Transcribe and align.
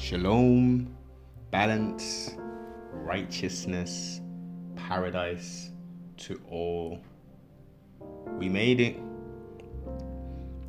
Shalom, 0.00 0.96
balance, 1.50 2.34
righteousness, 2.90 4.22
paradise 4.74 5.72
to 6.16 6.40
all. 6.48 6.98
We 8.38 8.48
made 8.48 8.80
it. 8.80 8.96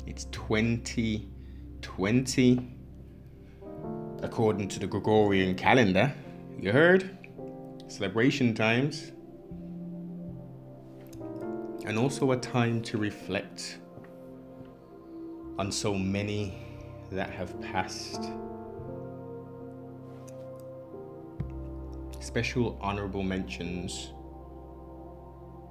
It's 0.06 0.26
2020 0.26 2.76
according 4.22 4.68
to 4.68 4.78
the 4.78 4.86
Gregorian 4.86 5.54
calendar. 5.54 6.12
You 6.60 6.70
heard? 6.70 7.16
Celebration 7.88 8.52
times. 8.54 9.12
And 11.86 11.98
also 11.98 12.32
a 12.32 12.36
time 12.36 12.82
to 12.82 12.98
reflect 12.98 13.78
on 15.58 15.72
so 15.72 15.94
many 15.94 16.54
that 17.10 17.30
have 17.30 17.58
passed. 17.62 18.30
Special 22.22 22.78
honorable 22.80 23.24
mentions 23.24 24.12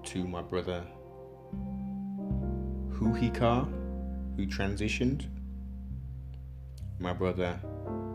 to 0.03 0.27
my 0.27 0.41
brother 0.41 0.83
Huhika, 2.89 3.71
who 4.35 4.45
transitioned, 4.45 5.27
my 6.99 7.13
brother 7.13 7.57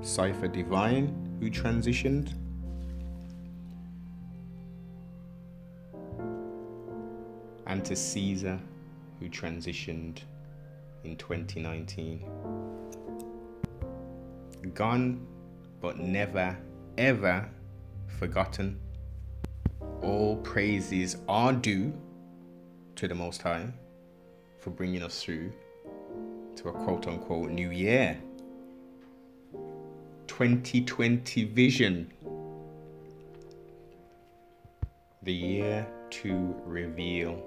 Cypher 0.03 0.49
Divine, 0.49 1.39
who 1.41 1.51
transitioned, 1.51 2.35
and 7.67 7.83
to 7.87 7.97
Caesar, 7.97 8.61
who 9.19 9.31
transitioned 9.31 10.19
in 11.05 11.17
2019. 11.17 12.23
Gone, 14.75 15.27
but 15.81 15.99
never, 15.99 16.55
ever 16.99 17.49
forgotten. 18.17 18.81
All 20.03 20.37
praises 20.37 21.17
are 21.29 21.53
due 21.53 21.93
to 22.97 23.07
the 23.07 23.15
Most 23.15 23.43
High 23.43 23.67
for 24.61 24.71
bringing 24.71 25.03
us 25.03 25.23
through 25.23 25.53
to 26.57 26.69
a 26.69 26.73
quote 26.73 27.07
unquote 27.07 27.51
new 27.51 27.71
year. 27.71 28.19
2020 30.27 31.45
vision. 31.45 32.13
The 35.23 35.33
year 35.33 35.87
to 36.11 36.55
reveal. 36.65 37.43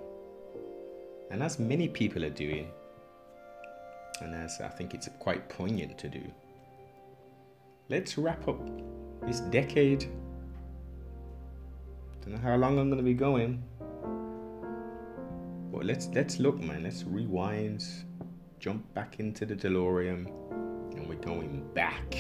And 1.32 1.44
as 1.44 1.60
many 1.60 1.88
people 1.88 2.26
are 2.26 2.32
doing, 2.32 2.68
and 4.22 4.34
as 4.34 4.60
I 4.60 4.68
think 4.68 4.94
it's 4.94 5.08
quite 5.20 5.48
poignant 5.50 5.98
to 6.00 6.10
do, 6.10 6.24
let's 7.90 8.18
wrap 8.18 8.48
up 8.48 8.60
this 9.26 9.40
decade. 9.42 10.08
How 12.38 12.56
long 12.56 12.78
I'm 12.78 12.90
gonna 12.90 13.02
be 13.02 13.14
going. 13.14 13.64
But 15.72 15.86
let's 15.86 16.08
let's 16.10 16.40
look 16.40 16.60
man, 16.60 16.84
let's 16.84 17.04
rewind, 17.04 17.84
jump 18.60 18.94
back 18.94 19.20
into 19.20 19.46
the 19.46 19.56
DeLorean, 19.56 20.28
and 20.96 21.10
we're 21.10 21.16
going 21.16 21.68
back. 21.74 22.16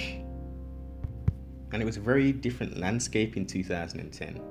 And 1.71 1.81
it 1.81 1.85
was 1.85 1.97
a 1.97 2.01
very 2.01 2.31
different 2.31 2.77
landscape 2.77 3.38
in 3.38 3.45
2010. 3.45 4.41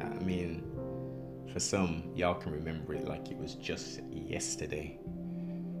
I 0.00 0.24
mean, 0.24 0.62
for 1.52 1.60
some, 1.60 2.04
y'all 2.14 2.34
can 2.34 2.52
remember 2.52 2.94
it 2.94 3.06
like 3.06 3.30
it 3.30 3.38
was 3.38 3.54
just 3.54 4.00
yesterday. 4.10 4.98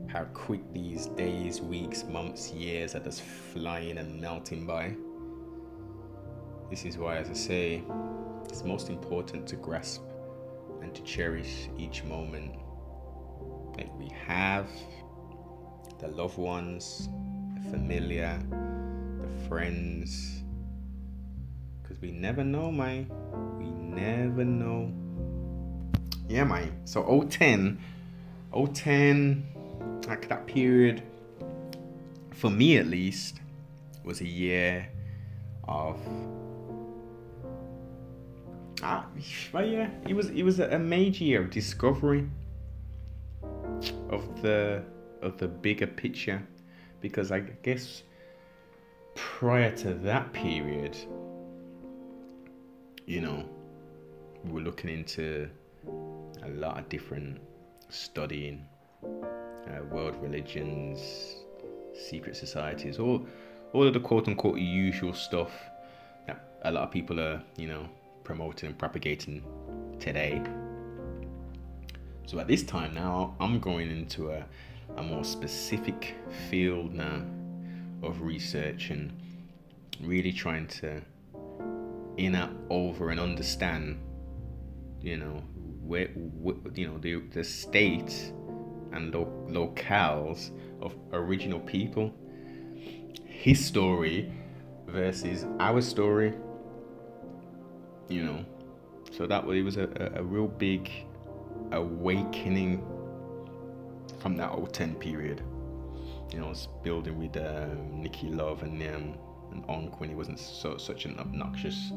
How 0.08 0.24
quick 0.32 0.60
these 0.72 1.06
days, 1.06 1.60
weeks, 1.60 2.04
months, 2.04 2.50
years 2.50 2.94
are 2.94 3.00
just 3.00 3.22
flying 3.22 3.98
and 3.98 4.20
melting 4.20 4.66
by. 4.66 4.94
This 6.70 6.84
is 6.84 6.96
why, 6.96 7.16
as 7.16 7.30
I 7.30 7.34
say, 7.34 7.82
it's 8.52 8.64
most 8.64 8.90
important 8.90 9.46
to 9.46 9.56
grasp 9.56 10.02
and 10.82 10.94
to 10.94 11.02
cherish 11.04 11.70
each 11.78 12.04
moment 12.04 12.52
that 13.78 13.90
we 13.96 14.10
have, 14.26 14.68
the 16.00 16.08
loved 16.08 16.36
ones, 16.36 17.08
the 17.54 17.70
familiar, 17.70 18.38
the 18.50 19.48
friends, 19.48 20.42
because 21.82 21.98
we 22.02 22.10
never 22.10 22.44
know, 22.44 22.70
man. 22.70 23.10
We 23.58 23.70
never 23.70 24.44
know. 24.44 24.92
Yeah, 26.28 26.44
man. 26.44 26.78
So 26.84 27.22
010, 27.22 27.78
010, 28.52 30.02
like 30.06 30.28
that 30.28 30.46
period, 30.46 31.02
for 32.32 32.50
me 32.50 32.76
at 32.76 32.86
least, 32.86 33.40
was 34.04 34.20
a 34.20 34.28
year 34.28 34.90
of. 35.66 35.98
Ah, 38.84 39.06
yeah, 39.54 39.88
it 40.08 40.14
was 40.14 40.30
it 40.30 40.42
was 40.42 40.58
a 40.58 40.78
major 40.78 41.24
year 41.24 41.42
of 41.42 41.50
discovery 41.50 42.28
of 44.10 44.42
the 44.42 44.82
of 45.22 45.38
the 45.38 45.46
bigger 45.46 45.86
picture, 45.86 46.42
because 47.00 47.30
I 47.30 47.40
guess 47.40 48.02
prior 49.14 49.70
to 49.76 49.94
that 49.94 50.32
period, 50.32 50.96
you 53.06 53.20
know, 53.20 53.44
we 54.44 54.52
were 54.52 54.60
looking 54.60 54.90
into 54.90 55.48
a 56.42 56.48
lot 56.48 56.78
of 56.78 56.88
different 56.88 57.40
studying, 57.88 58.66
uh, 59.04 59.84
world 59.92 60.16
religions, 60.20 61.36
secret 61.94 62.34
societies, 62.34 62.98
all 62.98 63.26
all 63.72 63.86
of 63.86 63.94
the 63.94 64.00
quote 64.00 64.26
unquote 64.26 64.58
usual 64.58 65.14
stuff 65.14 65.52
that 66.26 66.44
a 66.62 66.70
lot 66.72 66.82
of 66.82 66.90
people 66.90 67.20
are, 67.20 67.40
you 67.56 67.68
know, 67.68 67.88
promoting 68.24 68.68
and 68.68 68.78
propagating 68.78 69.42
today. 69.98 70.42
So 72.26 72.38
at 72.38 72.48
this 72.48 72.62
time 72.62 72.94
now, 72.94 73.36
I'm 73.40 73.60
going 73.60 73.90
into 73.90 74.30
a, 74.30 74.44
a 74.96 75.02
more 75.02 75.24
specific 75.24 76.14
field 76.50 76.94
now 76.94 77.22
of 78.02 78.22
research 78.22 78.90
and 78.90 79.12
really 80.00 80.32
trying 80.32 80.66
to 80.66 81.00
inner 82.16 82.50
over 82.68 83.10
and 83.10 83.18
understand 83.18 83.98
you 85.00 85.16
know 85.16 85.42
where, 85.82 86.08
where 86.08 86.56
you 86.74 86.86
know 86.86 86.98
the 86.98 87.16
the 87.32 87.42
state 87.42 88.32
and 88.92 89.14
lo- 89.14 89.46
locales 89.48 90.50
of 90.80 90.94
original 91.12 91.60
people 91.60 92.12
his 93.24 93.64
story 93.64 94.32
versus 94.86 95.46
our 95.58 95.80
story 95.80 96.32
you 98.08 98.22
know 98.22 98.44
so 99.10 99.26
that 99.26 99.46
way 99.46 99.58
it 99.58 99.62
was 99.62 99.76
a, 99.76 100.12
a, 100.16 100.22
real 100.22 100.48
big 100.48 100.90
awakening 101.72 102.82
from 104.20 104.36
that 104.36 104.50
010 104.72 104.94
period 104.96 105.42
you 106.32 106.40
know, 106.40 106.48
was 106.48 106.68
building 106.82 107.18
with 107.18 107.36
um, 107.36 108.00
Nikki 108.00 108.28
Love 108.28 108.62
and 108.62 108.82
um, 108.82 109.14
and 109.52 109.66
Onk 109.66 110.00
when 110.00 110.08
he 110.08 110.14
wasn't 110.14 110.38
so 110.38 110.78
such 110.78 111.04
an 111.04 111.18
obnoxious 111.18 111.92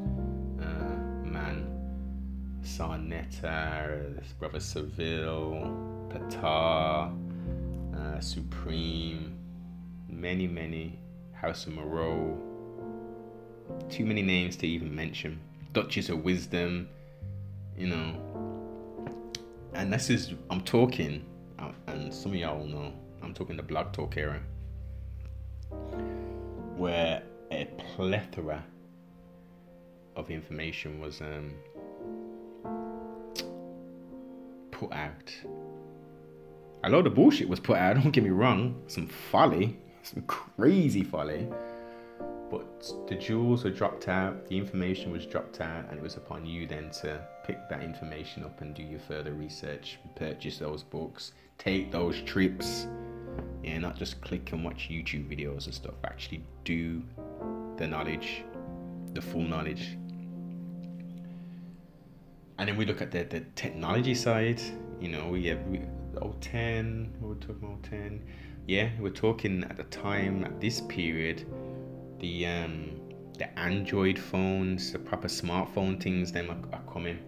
uh, 0.62 0.98
man. 1.24 1.72
Sarnetta, 2.62 4.20
his 4.22 4.34
brother 4.34 4.60
Seville, 4.60 6.10
Patar, 6.10 7.16
uh, 7.96 8.20
Supreme, 8.20 9.38
many, 10.10 10.48
many, 10.48 11.00
House 11.32 11.68
of 11.68 11.74
Moreau. 11.74 12.42
Too 13.88 14.04
many 14.04 14.24
names 14.24 14.56
to 14.58 14.68
even 14.68 14.94
mention. 14.96 15.40
Duchess 15.76 16.08
of 16.08 16.24
Wisdom, 16.24 16.88
you 17.78 17.88
know. 17.88 18.16
And 19.74 19.92
this 19.92 20.10
is, 20.10 20.34
I'm 20.50 20.62
talking, 20.62 21.26
uh, 21.60 21.72
and 21.88 22.14
some 22.14 22.32
of 22.32 22.38
y'all 22.38 22.66
know, 22.66 22.94
I'm 23.22 23.34
talking 23.34 23.58
the 23.58 23.64
Blog 23.64 23.92
Talk 23.92 24.16
era, 24.16 24.40
where 26.78 27.22
a 27.52 27.66
plethora 27.78 28.64
of 30.16 30.32
information 30.32 31.02
was 31.02 31.20
um, 31.20 31.54
put 34.72 34.94
out. 34.94 35.36
A 36.86 36.90
lot 36.90 37.06
of 37.06 37.16
bullshit 37.16 37.50
was 37.50 37.60
put 37.60 37.76
out, 37.76 37.96
don't 38.02 38.12
get 38.12 38.24
me 38.24 38.30
wrong, 38.30 38.82
some 38.88 39.08
folly, 39.08 39.78
some 40.04 40.22
crazy 40.22 41.04
folly. 41.04 41.50
But 42.50 43.08
the 43.08 43.16
jewels 43.16 43.64
were 43.64 43.72
dropped 43.72 44.08
out, 44.08 44.48
the 44.48 44.58
information 44.58 45.12
was 45.12 45.26
dropped 45.26 45.62
out, 45.62 45.90
and 45.90 45.98
it 45.98 46.04
was 46.04 46.16
upon 46.16 46.46
you 46.46 46.68
then 46.68 46.92
to 47.02 47.26
pick 47.44 47.68
that 47.70 47.82
information 47.82 48.44
up 48.44 48.62
and 48.62 48.76
do 48.76 48.84
your 48.84 49.00
further 49.00 49.34
research, 49.34 50.00
purchase 50.16 50.60
those 50.60 50.84
books, 50.84 51.32
take 51.58 51.92
those 51.92 52.22
trips. 52.22 52.88
Yeah, 53.64 53.80
not 53.80 53.98
just 53.98 54.22
click 54.22 54.52
and 54.52 54.64
watch 54.64 54.90
YouTube 54.92 55.28
videos 55.28 55.66
and 55.66 55.74
stuff. 55.74 55.96
Actually, 56.04 56.44
do 56.64 57.02
the 57.78 57.88
knowledge, 57.88 58.44
the 59.14 59.22
full 59.22 59.42
knowledge. 59.42 59.98
And 62.58 62.70
then 62.70 62.78
we 62.78 62.86
look 62.86 63.02
at 63.02 63.12
the, 63.12 63.24
the 63.24 63.42
technology 63.56 64.16
side. 64.16 64.62
You 65.02 65.10
know, 65.10 65.30
we 65.30 65.48
have 65.48 65.66
we, 65.68 65.82
010, 66.42 67.14
we're 67.20 67.34
talking 67.36 67.64
about 67.64 67.84
010. 67.84 68.22
Yeah, 68.68 68.90
we're 69.00 69.10
talking 69.10 69.64
at 69.64 69.78
the 69.78 69.84
time, 69.86 70.46
at 70.46 70.60
this 70.62 70.82
period, 70.82 71.46
the 72.20 72.46
um, 72.46 73.02
the 73.38 73.60
Android 73.60 74.18
phones, 74.18 74.92
the 74.92 75.00
proper 75.00 75.28
smartphone 75.28 76.02
things, 76.02 76.32
them 76.32 76.50
are, 76.50 76.76
are 76.76 76.84
coming. 76.92 77.20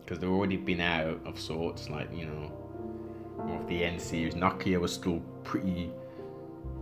Because 0.00 0.18
they've 0.18 0.30
already 0.30 0.56
been 0.56 0.80
out 0.80 1.20
of 1.24 1.38
sorts, 1.38 1.88
like 1.88 2.08
you 2.16 2.26
know, 2.26 2.52
of 3.38 3.66
the 3.68 3.84
N 3.84 3.98
series. 3.98 4.34
Nokia 4.34 4.80
was 4.80 4.92
still 4.92 5.20
pretty, 5.44 5.90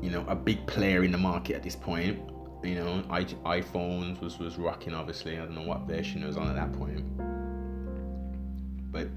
you 0.02 0.10
know, 0.10 0.24
a 0.28 0.34
big 0.34 0.66
player 0.66 1.04
in 1.04 1.12
the 1.12 1.18
market 1.18 1.56
at 1.56 1.62
this 1.62 1.76
point. 1.76 2.18
You 2.62 2.74
know, 2.74 3.04
I, 3.08 3.24
iPhones 3.24 4.20
was 4.20 4.38
was 4.38 4.56
rocking. 4.56 4.94
Obviously, 4.94 5.38
I 5.38 5.44
don't 5.44 5.54
know 5.54 5.62
what 5.62 5.82
version 5.82 6.22
it 6.22 6.26
was 6.26 6.36
on 6.36 6.48
at 6.48 6.56
that 6.56 6.72
point, 6.72 7.04
but 8.90 9.08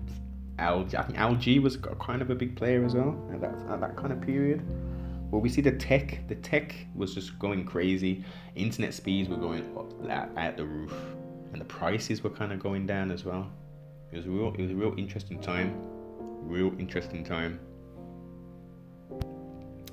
LG, 0.60 0.94
I 0.94 1.02
think 1.04 1.18
LG 1.18 1.62
was 1.62 1.78
kind 2.00 2.22
of 2.22 2.30
a 2.30 2.36
big 2.36 2.56
player 2.56 2.86
as 2.86 2.94
well 2.94 3.18
at 3.34 3.42
that 3.42 3.56
at 3.70 3.82
that 3.82 3.96
kind 3.96 4.14
of 4.14 4.22
period. 4.22 4.62
Well, 5.32 5.40
we 5.40 5.48
see 5.48 5.62
the 5.62 5.72
tech, 5.72 6.28
the 6.28 6.36
tech 6.36 6.76
was 6.94 7.16
just 7.16 7.40
going 7.40 7.64
crazy. 7.64 8.26
Internet 8.56 8.94
speeds 8.94 9.30
were 9.30 9.38
going 9.38 9.64
up 9.78 10.38
at, 10.38 10.58
the 10.58 10.66
roof, 10.66 10.94
and 11.54 11.62
the 11.62 11.66
prices 11.66 12.22
were 12.22 12.30
kind 12.30 12.52
of 12.52 12.60
going 12.60 12.86
down 12.86 13.12
as 13.12 13.24
well. 13.24 13.50
It 14.12 14.18
was 14.18 14.28
real. 14.28 14.54
It 14.54 14.60
was 14.60 14.72
a 14.72 14.76
real 14.76 14.94
interesting 14.98 15.40
time. 15.40 15.74
Real 16.42 16.78
interesting 16.78 17.24
time. 17.24 17.62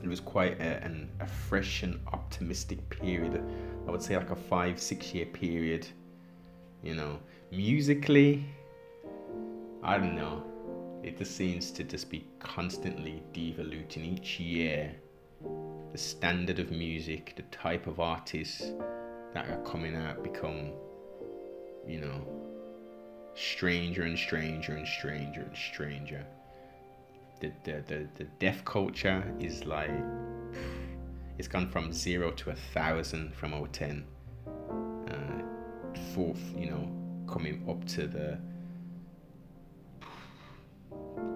It 0.02 0.08
was 0.08 0.18
quite 0.18 0.60
a, 0.60 0.82
an, 0.82 1.08
a 1.20 1.26
fresh 1.26 1.84
and 1.84 2.00
optimistic 2.12 2.88
period. 2.90 3.40
I 3.86 3.92
would 3.92 4.02
say 4.02 4.16
like 4.16 4.30
a 4.30 4.36
five, 4.36 4.80
six 4.80 5.14
year 5.14 5.26
period. 5.26 5.86
You 6.82 6.96
know, 6.96 7.20
musically, 7.52 8.44
I 9.84 9.98
don't 9.98 10.16
know. 10.16 10.42
It 11.04 11.16
just 11.16 11.36
seems 11.36 11.70
to 11.72 11.84
just 11.84 12.10
be 12.10 12.26
constantly 12.40 13.22
devoluting 13.32 14.04
each 14.04 14.40
year. 14.40 14.96
The 15.40 15.98
standard 15.98 16.58
of 16.58 16.70
music, 16.70 17.34
the 17.36 17.42
type 17.44 17.86
of 17.86 18.00
artists 18.00 18.72
that 19.34 19.48
are 19.48 19.62
coming 19.64 19.96
out 19.96 20.22
become, 20.22 20.72
you 21.86 22.00
know, 22.00 22.26
stranger 23.34 24.02
and 24.02 24.18
stranger 24.18 24.74
and 24.74 24.86
stranger 24.86 25.42
and 25.42 25.56
stranger. 25.56 26.24
The 27.40 27.52
the 27.64 27.84
the, 27.86 28.08
the 28.16 28.24
deaf 28.38 28.64
culture 28.64 29.22
is 29.38 29.64
like 29.64 29.90
it's 31.38 31.48
gone 31.48 31.68
from 31.70 31.92
zero 31.92 32.32
to 32.32 32.50
a 32.50 32.56
thousand 32.74 33.32
from 33.34 33.52
010. 33.72 34.04
Uh, 35.08 35.42
fourth, 36.12 36.40
you 36.56 36.68
know, 36.68 36.90
coming 37.32 37.64
up 37.68 37.84
to 37.86 38.08
the 38.08 38.38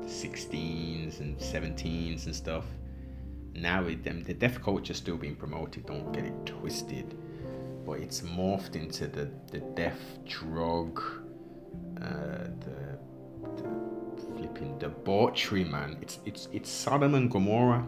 16s 0.05 1.21
and 1.21 1.39
17s 1.39 2.27
and 2.27 2.35
stuff. 2.35 2.65
Now 3.55 3.85
with 3.85 4.05
them, 4.05 4.23
the 4.23 4.35
deaf 4.35 4.61
culture 4.63 4.95
still 4.95 5.17
being 5.17 5.37
promoted. 5.37 5.87
Don't 5.87 6.13
get 6.13 6.25
it 6.25 6.47
twisted, 6.47 7.17
but 7.85 7.99
it's 8.01 8.23
morphed 8.23 8.77
into 8.77 9.07
the 9.07 9.31
the 9.51 9.61
deaf 9.75 9.99
drug, 10.27 11.03
uh, 12.01 12.49
the, 12.61 12.99
the 13.57 13.65
flipping 14.37 14.79
debauchery, 14.79 15.65
man. 15.65 15.99
It's 16.01 16.21
it's 16.25 16.49
it's 16.53 16.71
Sodom 16.71 17.15
and 17.15 17.31
Gomorrah 17.31 17.87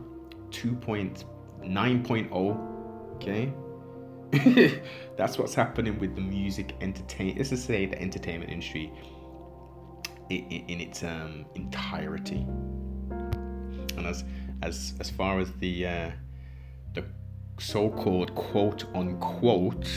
2.9.0. 0.51 3.15
Okay. 3.17 3.53
That's 5.17 5.39
what's 5.39 5.55
happening 5.55 5.99
with 5.99 6.15
the 6.17 6.21
music 6.21 6.75
entertainment. 6.81 7.39
Let's 7.39 7.51
just 7.51 7.67
say 7.67 7.87
the 7.87 8.01
entertainment 8.01 8.51
industry 8.51 8.93
in, 10.31 10.45
in 10.45 10.81
its 10.81 11.03
um, 11.03 11.45
entirety. 11.55 12.47
And 13.97 14.07
as 14.07 14.25
as 14.65 14.95
as 14.99 15.11
far 15.11 15.39
as 15.39 15.53
the 15.53 15.87
uh, 15.87 16.11
the 16.95 17.05
so-called 17.59 18.35
quote 18.35 18.85
unquote 18.95 19.89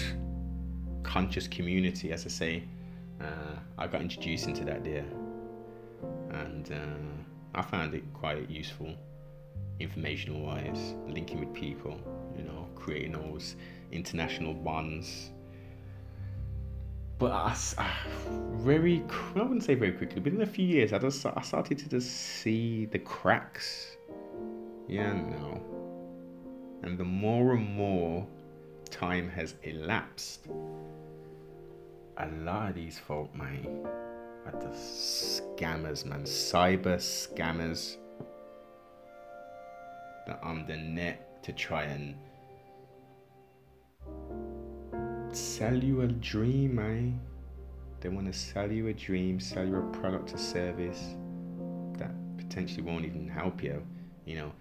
conscious 1.04 1.48
community, 1.48 2.12
as 2.12 2.25
I 2.25 2.30
say, 2.30 2.64
uh, 3.22 3.56
I 3.78 3.88
got 3.88 4.02
introduced 4.02 4.48
into 4.48 4.66
that 4.66 4.84
there, 4.84 5.06
and 6.31 6.72
uh, 6.72 7.60
I 7.60 7.62
found 7.62 7.94
it 7.94 8.04
quite 8.14 8.50
useful, 8.50 8.94
informational 9.80 10.42
wise, 10.42 10.94
linking 11.08 11.40
with 11.40 11.54
people, 11.54 11.98
you 12.38 12.44
know, 12.44 12.68
creating 12.75 13.14
those 13.14 13.56
international 13.92 14.54
bonds 14.54 15.31
but 17.19 17.31
I, 17.31 17.56
I, 17.80 17.92
very 18.58 19.04
I 19.36 19.42
wouldn't 19.42 19.64
say 19.64 19.74
very 19.74 19.92
quickly, 19.92 20.19
but 20.22 20.34
in 20.34 20.42
a 20.42 20.46
few 20.46 20.66
years, 20.66 20.94
I 20.94 21.00
just 21.00 21.25
I 21.25 21.42
started 21.42 21.80
to 21.80 21.90
just 21.90 22.12
see 22.12 22.86
the 22.86 23.00
cracks. 23.00 23.97
Yeah, 24.88 25.13
no. 25.13 25.62
And 26.84 26.98
the 26.98 27.04
more 27.04 27.54
and 27.54 27.75
more 27.75 28.25
time 28.89 29.30
has 29.30 29.56
elapsed, 29.63 30.48
a 32.18 32.28
lot 32.44 32.69
of 32.69 32.75
these 32.75 32.98
folk, 32.98 33.36
man, 33.36 33.86
are 34.45 34.60
the 34.60 34.68
scammers, 34.68 36.06
man, 36.06 36.24
cyber 36.24 36.95
scammers 36.95 37.98
that 40.25 40.39
are 40.42 40.50
on 40.50 40.66
the 40.68 40.78
net 40.78 41.44
to 41.44 41.51
try 41.51 41.83
and 41.83 42.16
sell 45.36 45.75
you 45.75 46.01
a 46.01 46.07
dream, 46.07 46.75
man. 46.75 47.19
They 48.00 48.10
want 48.10 48.31
to 48.31 48.33
sell 48.33 48.72
you 48.72 48.88
a 48.88 48.94
dream, 48.94 49.40
sell 49.40 49.66
you 49.66 49.78
a 49.78 49.98
product 49.98 50.33
or 50.33 50.38
service 50.38 51.16
that 51.98 52.12
potentially 52.38 52.83
won't 52.83 53.06
even 53.06 53.28
help 53.28 53.62
you. 53.62 53.86
You 54.25 54.36
know, 54.38 54.51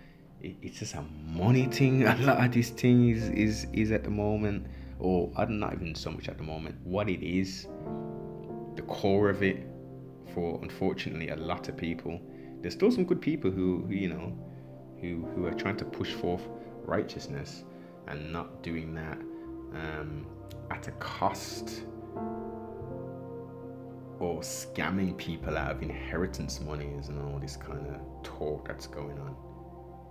it's 0.43 0.79
just 0.79 0.95
a 0.95 1.05
money 1.27 1.67
thing. 1.67 2.03
A 2.07 2.17
lot 2.17 2.45
of 2.45 2.53
this 2.53 2.71
thing 2.71 3.11
is, 3.11 3.29
is, 3.31 3.67
is 3.73 3.91
at 3.91 4.05
the 4.05 4.11
moment, 4.11 4.67
or 4.99 5.33
I'm 5.37 5.59
not 5.59 5.75
even 5.75 5.95
so 5.95 6.11
much 6.11 6.29
at 6.29 6.39
the 6.39 6.45
moment, 6.45 6.77
what 6.85 7.09
it 7.09 7.23
is, 7.23 7.67
the 8.77 8.83
core 8.83 9.31
of 9.31 9.43
it 9.43 9.67
for 10.35 10.59
unfortunately 10.63 11.31
a 11.31 11.37
lot 11.37 11.69
of 11.69 11.77
people. 11.77 12.21
There's 12.61 12.75
still 12.75 12.91
some 12.91 13.05
good 13.05 13.21
people 13.21 13.51
who, 13.51 13.85
who 13.87 13.95
you 13.95 14.09
know, 14.09 14.39
who, 15.01 15.27
who 15.35 15.47
are 15.47 15.55
trying 15.55 15.77
to 15.79 15.85
push 15.85 16.13
forth 16.13 16.43
righteousness 16.85 17.65
and 18.09 18.33
not 18.33 18.63
doing 18.63 18.95
that 18.95 19.19
um, 19.75 20.27
at 20.71 20.89
a 20.89 20.93
cost 20.93 21.83
or 24.19 24.41
scamming 24.41 25.17
people 25.17 25.57
out 25.57 25.73
of 25.73 25.83
inheritance 25.83 26.61
monies 26.61 27.09
and 27.09 27.21
all 27.21 27.39
this 27.39 27.57
kind 27.57 27.87
of 27.87 28.01
talk 28.23 28.67
that's 28.69 28.87
going 28.87 29.19
on. 29.19 29.37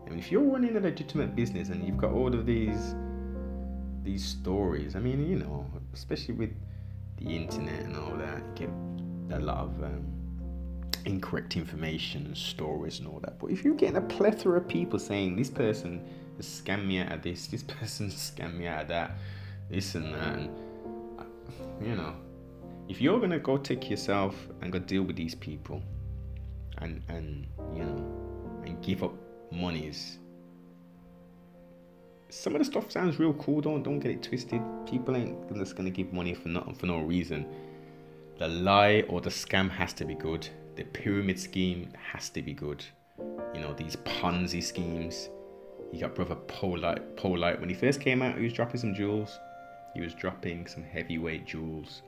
I 0.06 0.10
mean, 0.10 0.20
if 0.20 0.32
you're 0.32 0.44
running 0.44 0.76
a 0.78 0.80
legitimate 0.80 1.36
business 1.36 1.70
and 1.70 1.84
you've 1.86 1.98
got 1.98 2.12
all 2.12 2.34
of 2.34 2.46
these 2.46 2.96
these 4.04 4.24
stories, 4.24 4.96
I 4.96 5.00
mean, 5.00 5.28
you 5.28 5.38
know, 5.38 5.66
especially 5.94 6.36
with 6.36 6.52
the 7.18 7.36
internet 7.36 7.86
and 7.86 7.98
all 7.98 8.16
that, 8.18 8.44
you 8.60 8.70
get 9.30 9.40
a 9.40 9.42
lot 9.42 9.58
of 9.58 9.84
um, 9.84 10.06
incorrect 11.06 11.58
information 11.58 12.26
and 12.28 12.38
stories 12.38 13.00
and 13.00 13.08
all 13.08 13.20
that. 13.22 13.40
But 13.40 13.52
if 13.52 13.64
you're 13.64 13.74
getting 13.74 13.98
a 13.98 14.02
plethora 14.02 14.60
of 14.60 14.68
people 14.68 15.00
saying 15.00 15.36
this 15.36 15.50
person 15.50 16.06
has 16.38 16.46
scammed 16.46 16.86
me 16.86 17.00
out 17.00 17.14
of 17.14 17.22
this, 17.24 17.48
this 17.48 17.64
person 17.80 18.10
scammed 18.10 18.58
me 18.58 18.68
out 18.68 18.84
of 18.84 18.88
that, 18.90 19.12
this 19.70 19.96
and 19.96 20.14
that. 20.14 20.38
And, 20.38 20.50
you 21.82 21.96
know, 21.96 22.14
if 22.88 23.02
you're 23.02 23.20
gonna 23.20 23.40
go 23.40 23.58
take 23.58 23.90
yourself 23.90 24.36
and 24.62 24.72
go 24.72 24.80
deal 24.80 25.04
with 25.04 25.16
these 25.16 25.36
people, 25.36 25.82
and 26.80 27.02
and 27.08 27.48
you 27.74 27.84
know, 27.84 28.62
and 28.66 28.82
give 28.84 29.04
up 29.04 29.14
monies. 29.52 30.20
Some 32.30 32.56
of 32.56 32.60
the 32.60 32.66
stuff 32.66 32.92
sounds 32.92 33.20
real 33.20 33.34
cool. 33.34 33.62
Don't 33.62 33.84
don't 33.84 34.00
get 34.00 34.12
it 34.12 34.24
twisted. 34.24 34.62
People 34.86 35.16
ain't 35.16 35.54
just 35.56 35.76
gonna 35.76 35.90
give 35.90 36.12
money 36.12 36.34
for 36.34 36.50
nothing 36.50 36.76
for 36.76 36.86
no 36.86 37.00
reason. 37.00 37.46
The 38.38 38.48
lie 38.48 39.06
or 39.08 39.22
the 39.22 39.30
scam 39.30 39.70
has 39.70 39.94
to 39.94 40.06
be 40.06 40.16
good. 40.16 40.48
The 40.76 40.84
pyramid 40.84 41.40
scheme 41.40 41.90
has 42.12 42.30
to 42.30 42.42
be 42.42 42.54
good. 42.54 42.84
You 43.54 43.62
know 43.62 43.74
these 43.74 43.96
Ponzi 43.96 44.62
schemes. 44.62 45.30
You 45.94 46.02
got 46.02 46.16
brother 46.16 46.36
Polight. 46.36 47.16
Polight 47.16 47.60
when 47.60 47.70
he 47.70 47.76
first 47.76 48.02
came 48.02 48.22
out, 48.22 48.38
he 48.38 48.44
was 48.44 48.54
dropping 48.54 48.82
some 48.82 48.94
jewels 48.94 49.40
he 49.96 50.02
was 50.02 50.14
dropping 50.14 50.68
some 50.68 50.84
heavyweight 50.84 51.46
jewels. 51.46 52.02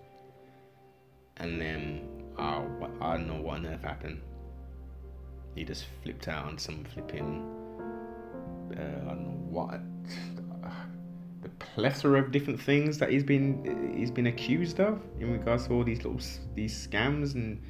And 1.37 1.59
then, 1.59 2.01
oh, 2.37 2.67
I 2.99 3.13
don't 3.13 3.27
know 3.27 3.41
what 3.41 3.59
on 3.59 3.65
earth 3.65 3.81
happened. 3.81 4.21
He 5.57 5.65
just 5.65 5.85
flipped 6.03 6.27
out 6.27 6.45
on 6.45 6.57
some 6.57 6.83
flipping, 6.85 7.43
uh, 8.71 9.13
know 9.13 9.37
what, 9.49 9.79
the 11.41 11.49
plethora 11.59 12.21
of 12.21 12.31
different 12.31 12.61
things 12.61 12.97
that 12.97 13.11
he's 13.11 13.23
been 13.23 13.95
he's 13.97 14.11
been 14.11 14.27
accused 14.27 14.79
of 14.79 15.01
in 15.19 15.31
regards 15.31 15.67
to 15.67 15.73
all 15.73 15.83
these 15.83 16.03
little 16.03 16.19
these 16.55 16.87
scams 16.87 17.35
and 17.35 17.61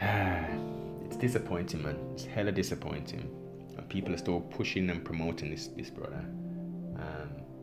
it's 1.06 1.16
disappointing, 1.16 1.82
man. 1.82 1.98
It's 2.14 2.24
hella 2.24 2.52
disappointing. 2.52 3.28
And 3.76 3.88
people 3.88 4.14
are 4.14 4.18
still 4.18 4.40
pushing 4.40 4.90
and 4.90 5.04
promoting 5.04 5.50
this 5.50 5.68
this 5.68 5.90
brother 5.90 6.24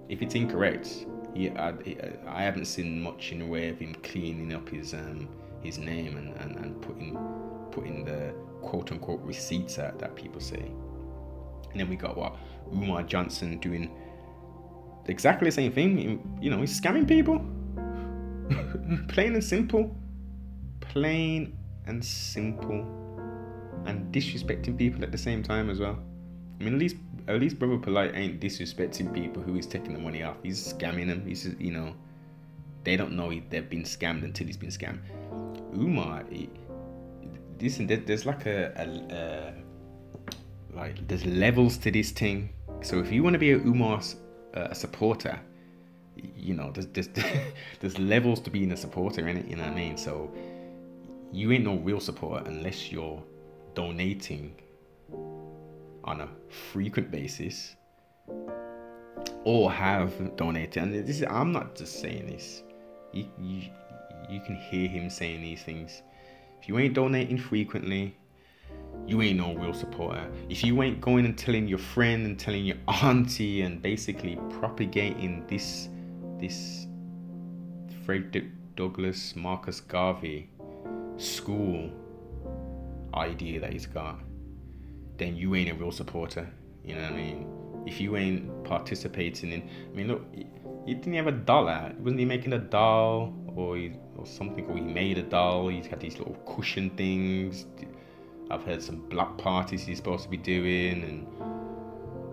if 0.10 0.24
it's 0.24 0.36
incorrect, 0.36 1.06
he, 1.36 1.52
I, 1.52 1.74
I 2.28 2.42
haven't 2.42 2.66
seen 2.66 3.02
much 3.02 3.32
in 3.32 3.40
the 3.40 3.46
way 3.46 3.70
of 3.70 3.80
him 3.80 3.96
cleaning 4.04 4.54
up 4.54 4.68
his 4.68 4.94
um, 4.94 5.30
his 5.62 5.78
name 5.78 6.18
and, 6.18 6.36
and, 6.38 6.56
and 6.58 6.79
putting 7.72 8.06
the 8.06 8.34
quote 8.62 8.92
unquote 8.92 9.22
receipts 9.22 9.80
out 9.80 10.00
that 10.00 10.16
people 10.16 10.40
say. 10.40 10.72
And 11.72 11.80
then 11.80 11.90
we 11.90 11.96
got 11.96 12.18
what 12.18 12.36
Umar 12.74 13.04
Johnson 13.04 13.60
doing 13.60 13.92
exactly 15.08 15.48
the 15.48 15.52
same 15.52 15.72
thing. 15.72 16.38
You 16.42 16.50
know, 16.50 16.60
he's 16.60 16.80
scamming 16.80 17.08
people. 17.08 17.40
Plain 19.08 19.36
and 19.36 19.44
simple. 19.44 19.96
Plain 20.80 21.58
and 21.86 22.04
simple. 22.04 22.86
And 23.86 24.14
disrespecting 24.14 24.78
people 24.78 25.04
at 25.04 25.12
the 25.12 25.18
same 25.18 25.44
time 25.44 25.70
as 25.70 25.80
well. 25.80 26.00
I 26.60 26.64
mean, 26.64 26.74
at 26.74 26.80
least 26.80 26.98
at 27.28 27.40
least 27.40 27.60
Brother 27.60 27.78
Polight 27.78 28.16
ain't 28.16 28.42
disrespecting 28.42 29.14
people 29.14 29.42
who 29.44 29.54
he's 29.54 29.68
taking 29.68 29.94
the 29.94 30.00
money 30.00 30.24
off. 30.24 30.38
He's 30.44 30.74
scamming 30.74 31.08
them. 31.08 31.26
He's 31.26 31.56
you 31.60 31.72
know, 31.72 31.94
they 32.84 32.98
don't 32.98 33.14
know 33.14 33.32
they've 33.50 33.70
been 33.70 33.84
scammed 33.84 34.24
until 34.24 34.48
he's 34.48 34.58
been 34.58 34.70
scammed. 34.70 35.00
Umar, 35.76 36.24
he, 36.30 36.50
listen, 37.62 37.88
there's 37.88 38.26
like 38.26 38.46
a, 38.46 38.72
a, 38.76 39.16
a 39.16 39.54
like 40.76 41.08
there's 41.08 41.26
levels 41.26 41.78
to 41.78 41.92
this 41.92 42.12
thing. 42.12 42.50
So 42.82 43.00
if 43.00 43.12
you 43.12 43.24
want 43.24 43.34
to 43.34 43.40
be 43.40 43.52
a 43.52 43.58
Umar 43.58 44.02
uh, 44.54 44.74
supporter, 44.74 45.40
you 46.36 46.54
know, 46.54 46.72
there's 46.72 46.88
there's 46.88 47.10
there's 47.80 48.00
levels 48.00 48.40
to 48.42 48.50
being 48.50 48.72
a 48.72 48.78
supporter 48.78 49.28
in 49.28 49.38
it. 49.38 49.48
You 49.48 49.56
know 49.58 49.64
what 49.64 49.74
I 49.74 49.76
mean? 49.76 49.98
So 49.98 50.32
you 51.32 51.52
ain't 51.52 51.64
no 51.64 51.76
real 51.78 52.00
supporter 52.00 52.46
unless 52.48 52.92
you're 52.92 53.22
donating 53.76 54.56
on 56.04 56.22
a 56.22 56.30
frequent 56.72 57.12
basis 57.12 57.76
or 59.44 59.72
have 59.72 60.36
donated. 60.36 60.84
And 60.84 60.94
this 60.94 61.18
is 61.18 61.24
I'm 61.30 61.52
not 61.52 61.76
just 61.76 62.00
saying 62.00 62.28
this. 62.28 62.64
You, 63.14 63.28
you, 63.40 63.64
you 64.30 64.40
can 64.42 64.56
hear 64.56 64.88
him 64.88 65.10
saying 65.10 65.42
these 65.42 65.64
things. 65.64 66.02
If 66.62 66.68
you 66.68 66.78
ain't 66.80 66.94
donating 66.94 67.38
frequently, 67.38 68.16
you 69.08 69.22
ain't 69.22 69.38
no 69.38 69.56
real 69.56 69.74
supporter. 69.74 70.30
If 70.50 70.64
you 70.64 70.82
ain't 70.84 71.02
going 71.02 71.26
and 71.26 71.38
telling 71.38 71.68
your 71.68 71.80
friend 71.80 72.26
and 72.26 72.40
telling 72.40 72.66
your 72.66 72.78
auntie 72.88 73.62
and 73.62 73.82
basically 73.82 74.38
propagating 74.50 75.46
this 75.48 75.90
this 76.40 76.88
Frederick 78.06 78.46
Douglass 78.76 79.36
Marcus 79.36 79.82
Garvey 79.82 80.50
school 81.18 81.92
idea 83.14 83.60
that 83.60 83.74
he's 83.74 83.86
got, 83.86 84.20
then 85.18 85.36
you 85.36 85.56
ain't 85.56 85.70
a 85.70 85.74
real 85.74 85.92
supporter. 85.92 86.50
You 86.84 86.96
know 86.96 87.02
what 87.02 87.12
I 87.12 87.16
mean? 87.16 87.48
If 87.86 88.00
you 88.00 88.16
ain't 88.18 88.64
participating 88.64 89.52
in, 89.52 89.70
I 89.92 89.96
mean, 89.96 90.08
look, 90.08 90.26
he 90.86 90.94
didn't 90.94 91.14
have 91.14 91.28
a 91.28 91.32
doll 91.32 91.68
out. 91.68 91.96
Wasn't 92.00 92.20
he 92.20 92.26
making 92.26 92.54
a 92.54 92.60
doll 92.60 93.34
or 93.56 93.78
he, 93.78 93.94
or 94.20 94.26
something? 94.26 94.66
Or 94.68 94.76
he 94.76 94.82
made 94.82 95.18
a 95.18 95.24
doll. 95.24 95.70
He's 95.70 95.88
got 95.88 96.00
these 96.00 96.18
little 96.18 96.36
cushion 96.46 96.90
things. 96.92 97.66
I've 98.52 98.64
heard 98.64 98.82
some 98.82 99.08
block 99.10 99.38
parties 99.38 99.84
he's 99.84 99.98
supposed 99.98 100.24
to 100.24 100.30
be 100.30 100.38
doing, 100.38 101.04
and 101.04 101.28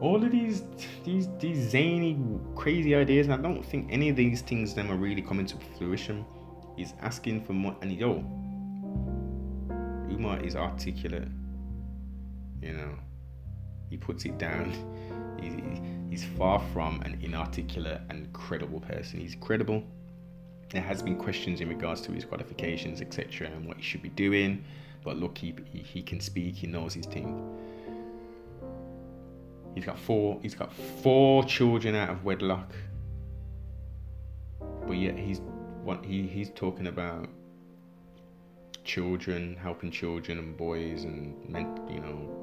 all 0.00 0.22
of 0.22 0.30
these 0.30 0.64
these 1.04 1.28
these 1.38 1.70
zany, 1.70 2.18
crazy 2.54 2.94
ideas. 2.94 3.26
And 3.26 3.34
I 3.34 3.48
don't 3.48 3.64
think 3.64 3.88
any 3.90 4.08
of 4.08 4.16
these 4.16 4.40
things 4.40 4.74
them 4.74 4.90
are 4.90 4.96
really 4.96 5.22
coming 5.22 5.46
to 5.46 5.56
fruition. 5.76 6.24
He's 6.76 6.94
asking 7.00 7.44
for 7.44 7.52
more, 7.52 7.76
and 7.80 7.92
yo, 7.92 8.10
oh, 8.10 10.12
Umar 10.12 10.40
is 10.40 10.56
articulate. 10.56 11.28
You 12.62 12.72
know, 12.72 12.94
he 13.90 13.96
puts 13.96 14.24
it 14.24 14.38
down. 14.38 14.72
He's, 15.40 15.52
he's 16.08 16.24
far 16.38 16.62
from 16.72 17.02
an 17.02 17.20
inarticulate 17.22 18.00
and 18.08 18.32
credible 18.32 18.80
person. 18.80 19.20
He's 19.20 19.34
credible. 19.34 19.84
There 20.70 20.82
has 20.82 21.02
been 21.02 21.16
questions 21.16 21.60
in 21.60 21.68
regards 21.68 22.00
to 22.02 22.12
his 22.12 22.24
qualifications, 22.24 23.00
etc., 23.00 23.48
and 23.48 23.66
what 23.66 23.76
he 23.76 23.82
should 23.82 24.02
be 24.02 24.08
doing. 24.10 24.64
But 25.04 25.16
look, 25.16 25.38
he, 25.38 25.54
he, 25.72 26.02
can 26.02 26.20
speak. 26.20 26.56
He 26.56 26.66
knows 26.66 26.92
his 26.92 27.06
thing. 27.06 27.56
He's 29.74 29.84
got 29.84 29.98
four. 29.98 30.40
He's 30.42 30.54
got 30.54 30.72
four 30.72 31.44
children 31.44 31.94
out 31.94 32.10
of 32.10 32.24
wedlock. 32.24 32.74
But 34.86 34.96
yet 34.96 35.16
he's 35.16 35.40
what 35.84 36.04
he 36.04 36.22
he's 36.22 36.50
talking 36.50 36.88
about 36.88 37.28
children, 38.82 39.56
helping 39.56 39.90
children 39.90 40.38
and 40.38 40.56
boys, 40.56 41.04
and 41.04 41.36
you 41.88 42.00
know 42.00 42.36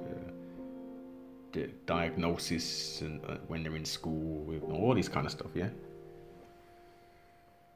the 1.53 1.67
diagnosis 1.85 3.01
and 3.01 3.23
uh, 3.25 3.37
when 3.47 3.63
they're 3.63 3.75
in 3.75 3.85
school, 3.85 4.59
all 4.71 4.93
this 4.93 5.07
kind 5.07 5.25
of 5.25 5.31
stuff. 5.31 5.51
Yeah. 5.53 5.69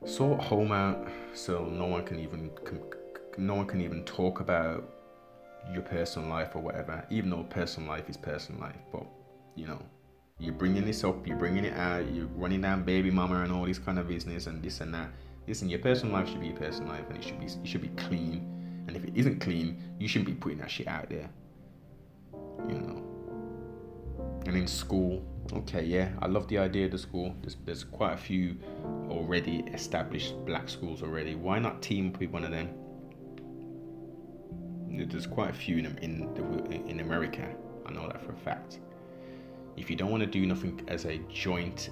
Sort 0.06 0.39
home 0.42 0.72
out 0.72 1.08
so 1.34 1.66
no 1.66 1.86
one 1.86 2.06
can 2.06 2.20
even 2.20 2.51
no 3.38 3.56
one 3.56 3.68
can 3.68 3.82
even 3.82 4.04
talk 4.06 4.39
about 4.39 4.94
your 5.74 5.82
personal 5.82 6.30
life 6.30 6.56
or 6.56 6.62
whatever. 6.62 7.06
Even 7.10 7.30
though 7.30 7.44
personal 7.44 7.89
life 7.89 8.10
is 8.10 8.16
personal 8.18 8.62
life, 8.62 8.75
but 8.92 9.06
you 9.56 9.66
know 9.68 9.82
you're 10.39 10.54
bringing 10.54 10.86
this 10.86 11.04
up, 11.04 11.25
you're 11.25 11.38
bringing 11.38 11.66
it 11.66 11.74
out, 11.74 12.10
you're 12.12 12.27
running 12.27 12.62
down 12.62 12.84
baby 12.84 13.10
mama 13.10 13.42
and 13.42 13.51
all 13.51 13.66
this 13.66 13.80
kind 13.80 13.98
of 13.98 14.08
business 14.08 14.48
and 14.48 14.62
this 14.62 14.82
and 14.82 14.94
that. 14.94 15.10
Listen, 15.48 15.68
your 15.68 15.80
personal 15.80 16.13
life 16.13 16.30
should 16.30 16.42
be 16.42 16.48
your 16.48 16.58
personal 16.58 16.89
life 16.89 17.06
and 17.10 17.18
it 17.18 17.24
should 17.24 17.39
be 17.39 17.46
it 17.46 17.68
should 17.68 17.82
be 17.82 17.89
clean. 17.89 18.86
And 18.88 18.96
if 18.96 19.04
it 19.04 19.13
isn't 19.16 19.39
clean, 19.39 19.82
you 20.00 20.08
shouldn't 20.08 20.27
be 20.27 20.36
putting 20.36 20.60
that 20.60 20.72
shit 20.72 20.88
out 20.88 21.10
there. 21.10 21.30
You 22.68 22.75
know 22.75 23.08
and 24.48 24.56
in 24.56 24.68
school 24.68 25.22
okay 25.54 25.84
yeah 25.84 26.10
i 26.22 26.27
love 26.27 26.48
the 26.48 26.58
idea 26.58 26.86
of 26.86 26.92
the 26.92 26.98
school. 26.98 27.36
There's, 27.42 27.58
there's 27.66 27.84
quite 27.84 28.13
a 28.13 28.18
few 28.18 28.58
already 29.10 29.63
established 29.74 30.34
black 30.46 30.70
schools 30.70 31.01
already. 31.01 31.36
Why 31.36 31.60
not 31.60 31.82
team 31.82 32.10
up 32.10 32.20
with 32.20 32.32
one 32.32 32.44
of 32.44 32.51
them? 32.51 32.70
There's 34.89 35.27
quite 35.27 35.50
a 35.50 35.54
few 35.54 35.77
in 35.77 35.86
in, 36.00 36.86
in 36.88 37.00
america. 37.00 37.48
I 37.86 37.92
know 37.92 38.08
that 38.08 38.22
for 38.22 38.34
a 38.34 38.38
fact. 38.38 38.80
If 39.77 39.89
you 39.89 39.96
don't 39.96 40.12
want 40.12 40.24
to 40.24 40.27
do 40.27 40.46
nothing 40.46 40.82
as 40.88 41.06
a 41.06 41.20
joint 41.30 41.92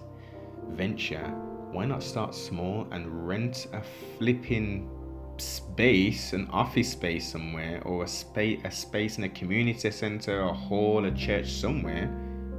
venture 0.70 1.34
why 1.76 1.86
not 1.86 2.02
start 2.02 2.34
small 2.34 2.88
and 2.92 3.28
rent 3.28 3.68
a 3.74 3.82
flipping 4.18 4.90
space, 5.38 6.32
an 6.32 6.48
office 6.48 6.94
space 6.94 7.30
somewhere, 7.30 7.82
or 7.84 8.06
a 8.06 8.08
space, 8.08 8.62
a 8.64 8.72
space 8.72 9.18
in 9.18 9.26
a 9.26 9.30
community 9.30 9.92
center, 9.92 10.40
a 10.40 10.54
hall, 10.54 11.04
a 11.04 11.12
church 11.12 11.52
somewhere, 11.52 12.10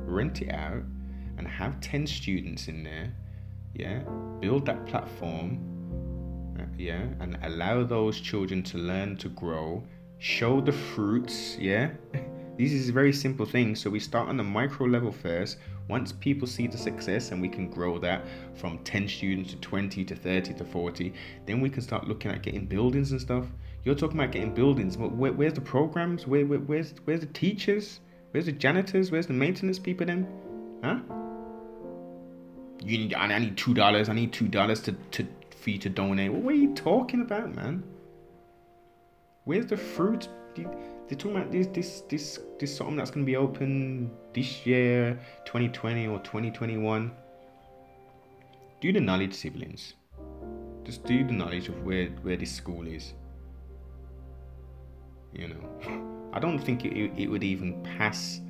rent 0.07 0.43
it 0.43 0.51
out 0.51 0.83
and 1.39 1.47
have 1.47 1.81
10 1.81 2.07
students 2.07 2.69
in 2.69 2.83
there 2.83 3.13
yeah? 3.75 3.99
Build 4.41 4.67
that 4.67 4.87
platform 4.87 5.61
uh, 6.59 6.65
yeah? 6.79 7.07
And 7.21 7.39
allow 7.43 7.85
those 7.85 8.21
children 8.21 8.63
to 8.65 8.79
learn 8.79 9.17
to 9.19 9.29
grow 9.29 9.83
show 10.19 10.61
the 10.61 10.73
fruits 10.73 11.57
yeah? 11.59 11.91
This 12.59 12.73
is 12.73 12.89
very 12.89 13.13
simple 13.13 13.45
things 13.45 13.81
so 13.81 13.91
we 13.91 14.01
start 14.01 14.31
on 14.31 14.39
the 14.39 14.43
micro 14.43 14.87
level 14.87 15.13
first. 15.13 15.59
Once 15.89 16.11
people 16.11 16.49
see 16.49 16.67
the 16.67 16.79
success 16.79 17.31
and 17.31 17.43
we 17.43 17.49
can 17.49 17.69
grow 17.69 17.99
that 17.99 18.25
from 18.55 18.79
10 18.79 19.09
students 19.09 19.51
to 19.51 19.57
20 19.57 20.05
to 20.07 20.17
30 20.17 20.55
to 20.55 20.65
40 20.65 21.13
then 21.45 21.61
we 21.61 21.69
can 21.69 21.83
start 21.83 22.09
looking 22.09 22.31
at 22.31 22.43
getting 22.43 22.65
buildings 22.65 23.13
and 23.13 23.21
stuff. 23.21 23.45
You're 23.87 23.95
talking 23.95 24.19
about 24.19 24.33
getting 24.33 24.53
buildings. 24.53 24.97
But 24.97 25.13
where, 25.13 25.33
where's 25.33 25.53
the 25.53 25.61
programs? 25.61 26.27
Where, 26.27 26.45
where, 26.45 26.59
where's 26.59 26.93
where's 27.05 27.21
the 27.21 27.27
teachers 27.27 28.01
Where's 28.37 28.45
the 28.45 28.53
janitors? 28.53 29.11
Where's 29.11 29.29
the 29.29 29.33
maintenance 29.33 29.79
people 29.79 30.05
then? 30.05 30.29
Huh? 30.85 30.99
You 32.85 32.99
need 32.99 33.15
I 33.15 33.39
need 33.39 33.57
two 33.57 33.73
dollars. 33.73 34.11
I 34.11 34.13
need 34.13 34.31
two 34.31 34.47
dollars 34.47 34.81
to, 34.83 34.93
to 34.93 35.27
for 35.59 35.71
you 35.71 35.79
to 35.79 35.89
donate. 35.89 36.31
what 36.31 36.53
are 36.53 36.59
you 36.59 36.75
talking 36.75 37.23
about, 37.23 37.55
man? 37.55 37.83
Where's 39.45 39.65
the 39.65 39.79
fruit? 39.79 40.29
They're 40.55 41.17
talking 41.17 41.37
about 41.37 41.51
this 41.51 41.69
this 41.69 42.03
this 42.11 42.41
this 42.59 42.77
something 42.77 42.97
that's 42.97 43.11
gonna 43.11 43.25
be 43.25 43.37
open 43.37 44.11
this 44.35 44.67
year, 44.67 45.19
2020 45.47 46.07
or 46.07 46.19
2021. 46.19 47.11
Do 48.83 48.93
the 48.93 49.01
knowledge, 49.01 49.33
siblings. 49.33 49.95
Just 50.85 51.05
do 51.05 51.27
the 51.27 51.33
knowledge 51.33 51.71
of 51.71 51.83
where 51.87 52.09
where 52.21 52.37
this 52.37 52.53
school 52.53 52.87
is. 52.87 53.15
You 55.33 55.49
know. 55.49 56.13
I 56.37 56.39
don't 56.39 56.59
think 56.59 56.85
it, 56.85 56.93
it 57.17 57.29
would 57.29 57.43
even 57.43 57.83
pass 57.83 58.43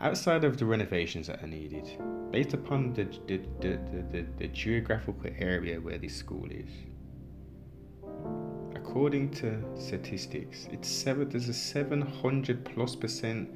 outside 0.00 0.42
of 0.42 0.56
the 0.56 0.64
renovations 0.64 1.28
that 1.28 1.40
are 1.44 1.46
needed, 1.46 1.96
based 2.32 2.54
upon 2.54 2.92
the, 2.92 3.04
the, 3.28 3.40
the, 3.60 3.78
the, 4.10 4.26
the 4.36 4.48
geographical 4.48 5.30
area 5.38 5.80
where 5.80 5.98
this 5.98 6.16
school 6.16 6.48
is. 6.50 6.68
According 8.74 9.30
to 9.34 9.62
statistics, 9.76 10.66
it's 10.72 10.88
seven, 10.88 11.28
there's 11.28 11.48
a 11.48 11.54
700 11.54 12.64
plus 12.64 12.96
percent 12.96 13.48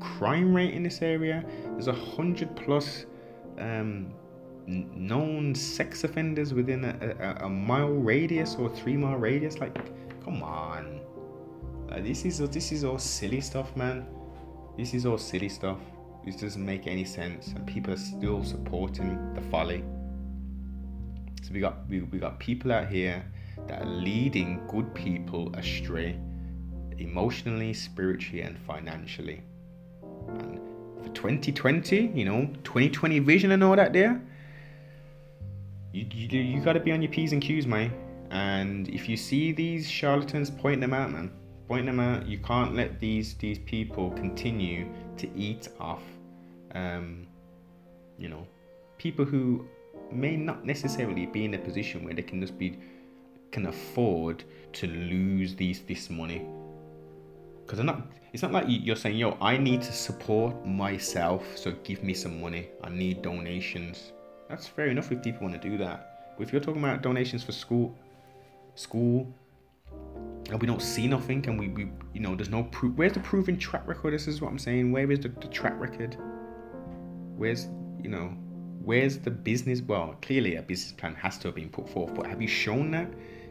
crime 0.00 0.54
rate 0.54 0.72
in 0.72 0.84
this 0.84 1.02
area. 1.02 1.44
There's 1.72 1.88
a 1.88 1.92
hundred 1.92 2.56
plus 2.56 3.04
um, 3.58 4.14
known 4.66 5.54
sex 5.54 6.02
offenders 6.02 6.54
within 6.54 6.86
a, 6.86 7.14
a, 7.20 7.44
a 7.44 7.48
mile 7.50 7.90
radius 7.92 8.54
or 8.54 8.74
three 8.74 8.96
mile 8.96 9.18
radius. 9.18 9.58
Like, 9.58 9.74
come 10.24 10.42
on 10.42 11.03
this 12.00 12.24
is 12.24 12.38
this 12.38 12.72
is 12.72 12.84
all 12.84 12.98
silly 12.98 13.40
stuff, 13.40 13.74
man. 13.76 14.06
This 14.76 14.94
is 14.94 15.06
all 15.06 15.18
silly 15.18 15.48
stuff. 15.48 15.78
This 16.24 16.36
doesn't 16.36 16.64
make 16.64 16.86
any 16.86 17.04
sense, 17.04 17.48
and 17.48 17.66
people 17.66 17.92
are 17.92 17.98
still 17.98 18.42
supporting 18.42 19.34
the 19.34 19.40
folly. 19.42 19.84
So 21.42 21.52
we 21.52 21.60
got 21.60 21.86
we, 21.88 22.00
we 22.00 22.18
got 22.18 22.38
people 22.38 22.72
out 22.72 22.88
here 22.88 23.24
that 23.68 23.82
are 23.82 23.86
leading 23.86 24.66
good 24.68 24.94
people 24.94 25.54
astray, 25.54 26.18
emotionally, 26.98 27.72
spiritually, 27.74 28.42
and 28.42 28.58
financially. 28.58 29.42
And 30.28 30.58
for 31.02 31.10
2020, 31.10 32.12
you 32.14 32.24
know, 32.24 32.46
2020 32.64 33.18
vision 33.20 33.52
and 33.52 33.62
all 33.62 33.76
that 33.76 33.92
there, 33.92 34.20
you, 35.92 36.06
you, 36.10 36.40
you 36.40 36.60
got 36.60 36.72
to 36.72 36.80
be 36.80 36.92
on 36.92 37.02
your 37.02 37.10
P's 37.10 37.32
and 37.32 37.42
Q's, 37.42 37.66
mate. 37.66 37.92
And 38.30 38.88
if 38.88 39.08
you 39.08 39.16
see 39.16 39.52
these 39.52 39.88
charlatans, 39.88 40.50
point 40.50 40.80
them 40.80 40.92
out, 40.92 41.12
man. 41.12 41.30
Point 41.68 41.86
them 41.86 42.00
out. 42.00 42.26
You 42.26 42.38
can't 42.38 42.74
let 42.74 43.00
these 43.00 43.34
these 43.34 43.58
people 43.58 44.10
continue 44.10 44.86
to 45.16 45.28
eat 45.36 45.68
off, 45.80 46.02
um, 46.74 47.26
you 48.18 48.28
know, 48.28 48.46
people 48.98 49.24
who 49.24 49.66
may 50.12 50.36
not 50.36 50.64
necessarily 50.64 51.26
be 51.26 51.44
in 51.44 51.54
a 51.54 51.58
position 51.58 52.04
where 52.04 52.14
they 52.14 52.22
can 52.22 52.40
just 52.40 52.58
be 52.58 52.78
can 53.50 53.66
afford 53.66 54.44
to 54.74 54.86
lose 54.86 55.54
these 55.54 55.80
this 55.82 56.10
money. 56.10 56.44
Because 57.64 57.78
I'm 57.78 57.86
not 57.86 58.02
it's 58.32 58.42
not 58.42 58.52
like 58.52 58.64
you're 58.68 58.96
saying 58.96 59.16
yo 59.16 59.38
i 59.40 59.56
need 59.56 59.80
to 59.80 59.92
support 59.92 60.66
myself 60.66 61.56
so 61.56 61.72
give 61.84 62.02
me 62.02 62.12
some 62.12 62.40
money. 62.40 62.68
I 62.82 62.90
need 62.90 63.22
donations. 63.22 64.12
That's 64.48 64.66
fair 64.66 64.88
enough 64.88 65.10
if 65.12 65.22
people 65.22 65.46
want 65.46 65.60
to 65.60 65.68
do 65.70 65.78
that. 65.78 66.34
But 66.36 66.46
if 66.46 66.52
you're 66.52 66.60
talking 66.60 66.82
about 66.82 67.00
donations 67.02 67.42
for 67.42 67.52
school 67.52 67.96
school 68.74 69.32
and 70.50 70.60
we 70.60 70.66
don't 70.66 70.82
see 70.82 71.06
nothing 71.06 71.46
and 71.46 71.58
we, 71.58 71.68
we 71.68 71.90
you 72.12 72.20
know 72.20 72.34
there's 72.34 72.50
no 72.50 72.64
proof. 72.64 72.94
Where's 72.96 73.12
the 73.12 73.20
proven 73.20 73.58
track 73.58 73.86
record? 73.86 74.14
This 74.14 74.28
is 74.28 74.40
what 74.40 74.50
i'm 74.50 74.58
saying. 74.58 74.92
Where 74.92 75.10
is 75.10 75.20
the, 75.20 75.28
the 75.28 75.48
track 75.48 75.74
record? 75.78 76.16
Where's 77.36 77.68
you 78.02 78.10
know 78.10 78.34
where's 78.82 79.18
the 79.18 79.30
business? 79.30 79.80
Well 79.80 80.16
clearly 80.22 80.56
a 80.56 80.62
business 80.62 80.92
plan 80.92 81.14
has 81.14 81.38
to 81.38 81.48
have 81.48 81.54
been 81.54 81.70
put 81.70 81.88
forth 81.88 82.14
but 82.14 82.26
have 82.26 82.42
you 82.42 82.48
shown 82.48 82.90
that 82.92 83.08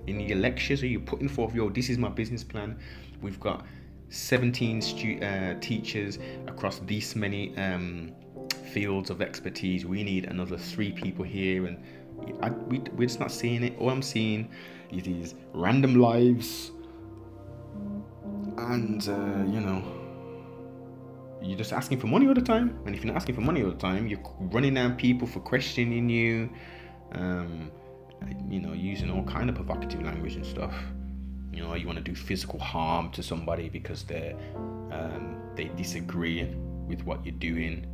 in 0.07 0.19
your 0.19 0.37
lectures? 0.37 0.83
Are 0.83 0.87
you 0.87 0.99
putting 0.99 1.27
forth 1.27 1.55
yo 1.55 1.69
this 1.69 1.89
is 1.89 1.97
my 1.97 2.09
business 2.09 2.43
plan? 2.43 2.77
We've 3.21 3.39
got 3.39 3.65
17 4.09 4.81
stu- 4.81 5.19
uh, 5.21 5.59
teachers 5.59 6.19
across 6.45 6.79
these 6.79 7.15
many 7.15 7.57
um, 7.57 8.11
fields 8.71 9.09
of 9.09 9.23
expertise. 9.23 9.85
We 9.85 10.03
need 10.03 10.25
another 10.25 10.57
three 10.57 10.91
people 10.91 11.25
here 11.25 11.65
and 11.65 11.83
I, 12.43 12.51
we, 12.51 12.79
we're 12.95 13.07
just 13.07 13.19
not 13.19 13.31
seeing 13.31 13.63
it. 13.63 13.73
All 13.79 13.89
i'm 13.89 14.03
seeing 14.03 14.49
is 14.91 15.03
these 15.03 15.33
random 15.53 15.95
lives 15.95 16.71
and 18.71 19.07
uh, 19.09 19.51
you 19.51 19.59
know 19.59 19.83
you're 21.41 21.57
just 21.57 21.73
asking 21.73 21.99
for 21.99 22.07
money 22.07 22.27
all 22.27 22.33
the 22.33 22.41
time 22.41 22.79
and 22.85 22.95
if 22.95 23.03
you're 23.03 23.11
not 23.13 23.17
asking 23.17 23.35
for 23.35 23.41
money 23.41 23.61
all 23.63 23.69
the 23.69 23.77
time 23.77 24.07
you're 24.07 24.21
running 24.39 24.73
down 24.73 24.95
people 24.95 25.27
for 25.27 25.41
questioning 25.41 26.09
you 26.09 26.49
um, 27.13 27.71
you 28.49 28.59
know, 28.59 28.73
using 28.73 29.09
all 29.09 29.23
kind 29.23 29.49
of 29.49 29.55
provocative 29.55 30.01
language 30.01 30.35
and 30.35 30.45
stuff. 30.45 30.73
You 31.51 31.63
know, 31.63 31.75
you 31.75 31.85
want 31.85 31.97
to 31.97 32.03
do 32.03 32.15
physical 32.15 32.59
harm 32.59 33.11
to 33.11 33.21
somebody 33.23 33.69
because 33.69 34.03
they 34.03 34.35
um, 34.91 35.37
they 35.55 35.65
disagree 35.75 36.45
with 36.87 37.03
what 37.03 37.23
you're 37.25 37.35
doing. 37.35 37.85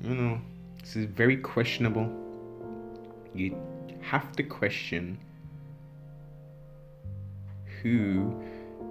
You 0.00 0.14
know, 0.14 0.40
this 0.80 0.96
is 0.96 1.06
very 1.06 1.36
questionable. 1.36 2.10
You 3.34 3.56
have 4.00 4.32
to 4.32 4.42
question 4.42 5.18
who 7.82 8.42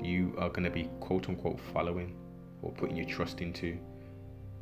you 0.04 0.34
are 0.38 0.50
going 0.50 0.64
to 0.64 0.70
be 0.70 0.90
quote 1.00 1.30
unquote 1.30 1.60
following 1.74 2.16
or 2.62 2.72
putting 2.72 2.96
your 2.96 3.06
trust 3.06 3.42
into 3.42 3.78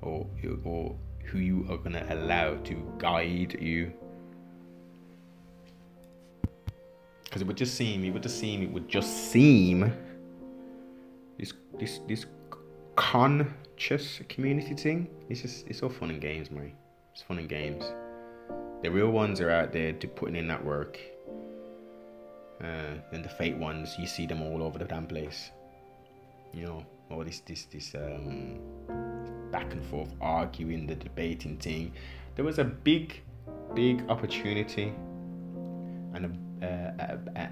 or 0.02 0.28
or 0.64 0.96
who 1.26 1.40
you 1.40 1.66
are 1.70 1.78
going 1.78 1.94
to 1.94 2.14
allow 2.14 2.56
to 2.56 2.94
guide 2.98 3.58
you. 3.62 3.92
Because 7.24 7.42
it 7.42 7.48
would 7.48 7.58
just 7.58 7.76
seem 7.76 8.04
it 8.04 8.12
would 8.12 8.24
just 8.24 8.40
seem 8.40 8.64
it 8.64 8.72
would 8.72 8.88
just 8.88 9.32
seem 9.32 9.92
this 11.38 11.54
this 11.80 12.00
this 12.08 12.26
conscious 12.96 14.20
community 14.28 14.74
thing 14.74 15.08
it's 15.30 15.42
just 15.42 15.68
it's 15.68 15.84
all 15.84 15.90
fun 15.90 16.10
and 16.10 16.22
games 16.22 16.50
man. 16.52 16.74
It's 17.14 17.22
fun 17.22 17.38
and 17.38 17.50
games. 17.50 17.84
The 18.82 18.90
real 18.90 19.10
ones 19.10 19.42
are 19.42 19.50
out 19.50 19.74
there 19.74 19.94
to 19.94 20.08
putting 20.08 20.36
in 20.36 20.48
that 20.48 20.64
work 20.64 21.00
uh, 22.64 23.14
and 23.14 23.24
the 23.24 23.30
fake 23.30 23.58
ones 23.58 23.96
you 23.98 24.08
see 24.08 24.26
them 24.26 24.42
all 24.42 24.64
over 24.64 24.80
the 24.80 24.86
damn 24.86 25.08
place 25.08 25.52
you 26.54 26.66
know 26.66 26.86
all 27.10 27.24
this 27.24 27.40
this 27.42 27.66
this 27.66 27.96
um, 27.96 28.60
back 29.52 29.72
and 29.74 29.84
forth 29.86 30.14
arguing 30.22 30.86
the 30.88 30.96
debating 30.96 31.58
thing 31.58 31.92
there 32.36 32.46
was 32.46 32.60
a 32.60 32.64
big 32.64 33.22
big 33.76 34.04
opportunity 34.10 34.94
and 36.14 36.26
a 36.26 36.30
uh, 36.62 37.48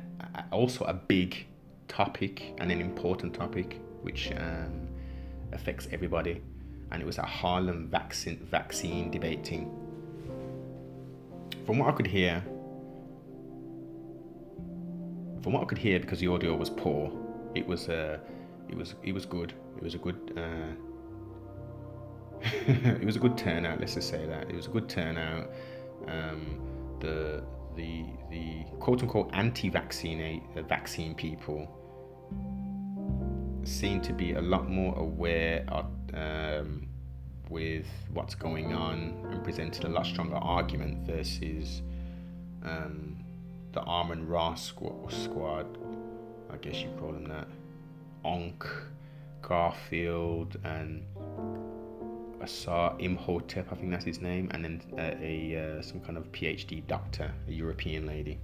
also 0.52 0.84
a 0.86 0.94
big 0.94 1.48
topic 1.88 2.54
and 2.60 2.72
an 2.72 2.82
important 2.82 3.34
topic 3.34 3.80
which 4.02 4.32
um, 4.38 4.88
affects 5.54 5.88
everybody. 5.92 6.42
And 6.92 7.02
it 7.02 7.06
was 7.06 7.18
a 7.18 7.26
Harlem 7.26 7.90
vaccine 7.90 8.40
vaccine 8.50 9.12
debating. 9.12 9.72
From 11.66 11.80
what 11.80 11.90
I 11.90 11.92
could 11.92 12.08
hear, 12.08 12.44
from 15.48 15.54
what 15.54 15.64
I 15.64 15.66
could 15.66 15.78
hear, 15.78 15.98
because 15.98 16.20
the 16.20 16.28
audio 16.28 16.54
was 16.58 16.70
poor, 16.70 17.10
it 17.56 17.66
was 17.66 17.88
uh, 17.88 18.18
it 18.68 18.76
was 18.76 18.96
it 19.02 19.14
was 19.14 19.26
good. 19.26 19.54
It 19.78 19.84
was 19.84 19.96
a 19.96 19.98
good. 19.98 20.34
Uh, 20.36 20.74
it 22.68 23.06
was 23.06 23.16
a 23.16 23.20
good 23.20 23.38
turnout. 23.38 23.80
Let's 23.80 23.94
just 23.94 24.10
say 24.10 24.26
that 24.26 24.50
it 24.50 24.56
was 24.58 24.66
a 24.66 24.70
good 24.70 24.90
turnout. 24.90 25.50
Um, 26.06 26.60
the 27.00 27.46
the 27.78 28.04
the 28.30 28.66
quote 28.82 29.02
unquote 29.04 29.30
anti-vaccine 29.32 30.44
uh, 30.58 30.64
vaccine 30.64 31.16
people 31.16 31.66
seem 33.64 34.02
to 34.02 34.12
be 34.12 34.34
a 34.34 34.42
lot 34.42 34.70
more 34.70 34.98
aware 35.00 35.64
of, 35.70 35.86
um, 36.14 36.90
with 37.50 37.88
what's 38.12 38.36
going 38.36 38.74
on 38.74 39.26
and 39.32 39.42
presented 39.46 39.86
a 39.86 39.90
lot 39.90 40.06
stronger 40.06 40.36
argument 40.36 41.08
versus 41.08 41.84
um, 42.66 43.17
the 43.74 43.82
Armin 43.82 44.28
Ross 44.28 44.64
squad, 44.64 45.12
squad. 45.12 45.78
I 46.52 46.58
guess 46.58 46.82
you 46.82 46.90
call 47.00 47.12
them 47.12 47.26
that. 47.26 47.48
Onk, 48.26 48.66
Garfield, 49.42 50.58
and 50.64 51.04
Asar 52.42 52.96
Imhotep, 53.00 53.68
I 53.72 53.76
think 53.76 53.92
that's 53.92 54.06
his 54.06 54.22
name, 54.22 54.50
and 54.52 54.64
then 54.64 54.82
uh, 54.98 55.16
a 55.22 55.78
uh, 55.80 55.82
some 55.82 56.00
kind 56.02 56.18
of 56.18 56.32
PhD 56.32 56.86
doctor, 56.88 57.34
a 57.48 57.52
European 57.52 58.06
lady. 58.06 58.40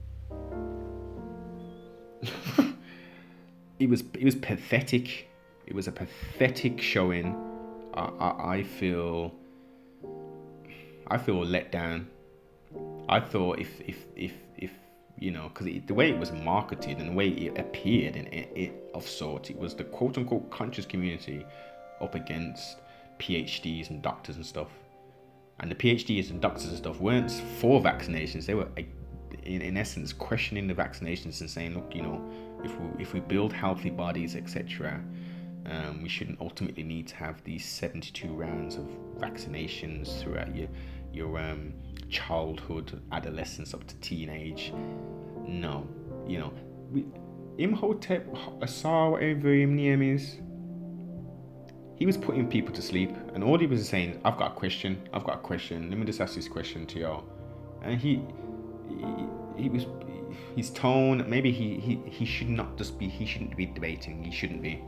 it 3.80 3.90
was 3.90 4.04
it 4.14 4.24
was 4.24 4.36
pathetic. 4.36 5.28
It 5.66 5.76
was 5.76 5.88
a 5.88 5.92
pathetic 5.92 6.82
showing. 6.82 7.36
I, 7.94 8.02
I, 8.02 8.56
I 8.56 8.64
feel 8.64 9.34
I 11.08 11.18
feel 11.18 11.46
let 11.46 11.72
down. 11.72 12.08
I 13.08 13.20
thought 13.20 13.60
if 13.60 13.82
if 13.82 14.06
if 14.16 14.34
you 15.24 15.32
know 15.32 15.50
because 15.50 15.68
the 15.88 15.94
way 15.94 16.10
it 16.10 16.20
was 16.20 16.32
marketed 16.32 16.98
and 16.98 17.10
the 17.10 17.14
way 17.14 17.30
it 17.30 17.58
appeared 17.58 18.16
and 18.18 18.28
it, 18.28 18.52
it 18.56 18.92
of 18.94 19.08
sorts, 19.08 19.50
it 19.50 19.58
was 19.58 19.74
the 19.74 19.84
quote 19.86 20.18
unquote 20.18 20.50
conscious 20.52 20.86
community 20.86 21.46
up 22.02 22.14
against 22.16 22.78
PhDs 23.20 23.90
and 23.90 24.02
doctors 24.02 24.36
and 24.36 24.46
stuff. 24.46 24.68
And 25.60 25.72
the 25.72 25.76
PhDs 25.76 26.30
and 26.30 26.42
doctors 26.42 26.68
and 26.68 26.78
stuff 26.78 27.00
weren't 27.00 27.32
for 27.60 27.82
vaccinations. 27.82 28.46
They 28.46 28.56
were, 28.56 28.68
in, 29.44 29.62
in 29.62 29.78
essence, 29.78 30.12
questioning 30.12 30.68
the 30.68 30.74
vaccinations 30.74 31.40
and 31.40 31.50
saying, 31.50 31.76
look, 31.76 31.96
you 31.96 32.02
know, 32.02 32.22
if 32.64 32.78
we, 32.80 33.02
if 33.02 33.14
we 33.14 33.20
build 33.22 33.54
healthy 33.54 33.92
bodies, 33.92 34.36
etc., 34.36 35.00
um, 35.68 36.02
we 36.04 36.10
shouldn't 36.10 36.42
ultimately 36.42 36.84
need 36.84 37.08
to 37.08 37.16
have 37.16 37.42
these 37.46 37.66
72 37.66 38.28
rounds 38.28 38.76
of 38.76 38.86
vaccinations 39.18 40.22
throughout 40.22 40.54
your 40.54 40.68
your 41.14 41.40
um, 41.40 41.74
childhood, 42.14 43.02
adolescence, 43.12 43.74
up 43.74 43.86
to 43.88 43.96
teenage. 43.98 44.72
No, 45.48 45.88
you 46.28 46.40
know, 46.40 46.54
we, 46.92 47.06
Imhotep 47.58 48.28
Asar, 48.62 49.12
whatever 49.12 49.52
his 49.52 49.68
name 49.68 50.02
is, 50.02 50.38
he 51.96 52.06
was 52.06 52.18
putting 52.18 52.48
people 52.48 52.74
to 52.74 52.82
sleep, 52.82 53.12
and 53.34 53.44
all 53.44 53.58
he 53.58 53.68
was 53.68 53.88
saying, 53.90 54.22
"I've 54.24 54.38
got 54.38 54.52
a 54.52 54.56
question. 54.56 55.02
I've 55.12 55.24
got 55.24 55.36
a 55.36 55.40
question. 55.40 55.90
Let 55.90 55.98
me 56.00 56.06
just 56.06 56.22
ask 56.22 56.36
this 56.36 56.48
question 56.48 56.86
to 56.88 57.00
y'all." 57.00 57.24
And 57.84 58.00
he, 58.00 58.22
he, 58.88 59.64
he 59.64 59.70
was, 59.70 59.86
his 60.56 60.70
tone. 60.70 61.26
Maybe 61.30 61.52
he, 61.52 61.80
he, 61.80 61.96
he 62.10 62.26
should 62.26 62.50
not 62.50 62.78
just 62.78 62.98
be. 62.98 63.08
He 63.08 63.26
shouldn't 63.26 63.58
be 63.58 63.66
debating. 63.66 64.24
He 64.24 64.32
shouldn't 64.32 64.62
be. 64.62 64.82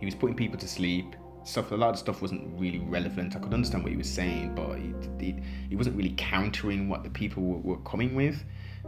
He 0.00 0.06
was 0.06 0.14
putting 0.14 0.36
people 0.36 0.58
to 0.58 0.68
sleep. 0.68 1.16
Stuff. 1.44 1.72
A 1.72 1.74
lot 1.74 1.90
of 1.90 1.98
stuff 1.98 2.22
wasn't 2.22 2.58
really 2.58 2.78
relevant. 2.78 3.36
I 3.36 3.38
could 3.38 3.54
understand 3.54 3.84
what 3.84 3.92
he 3.92 3.98
was 3.98 4.08
saying, 4.08 4.54
but 4.54 4.76
he, 4.78 4.94
he, 5.18 5.36
he 5.70 5.76
wasn't 5.76 5.96
really 5.96 6.14
countering 6.16 6.88
what 6.88 7.04
the 7.04 7.10
people 7.10 7.42
were, 7.42 7.58
were 7.58 7.82
coming 7.82 8.14
with. 8.14 8.42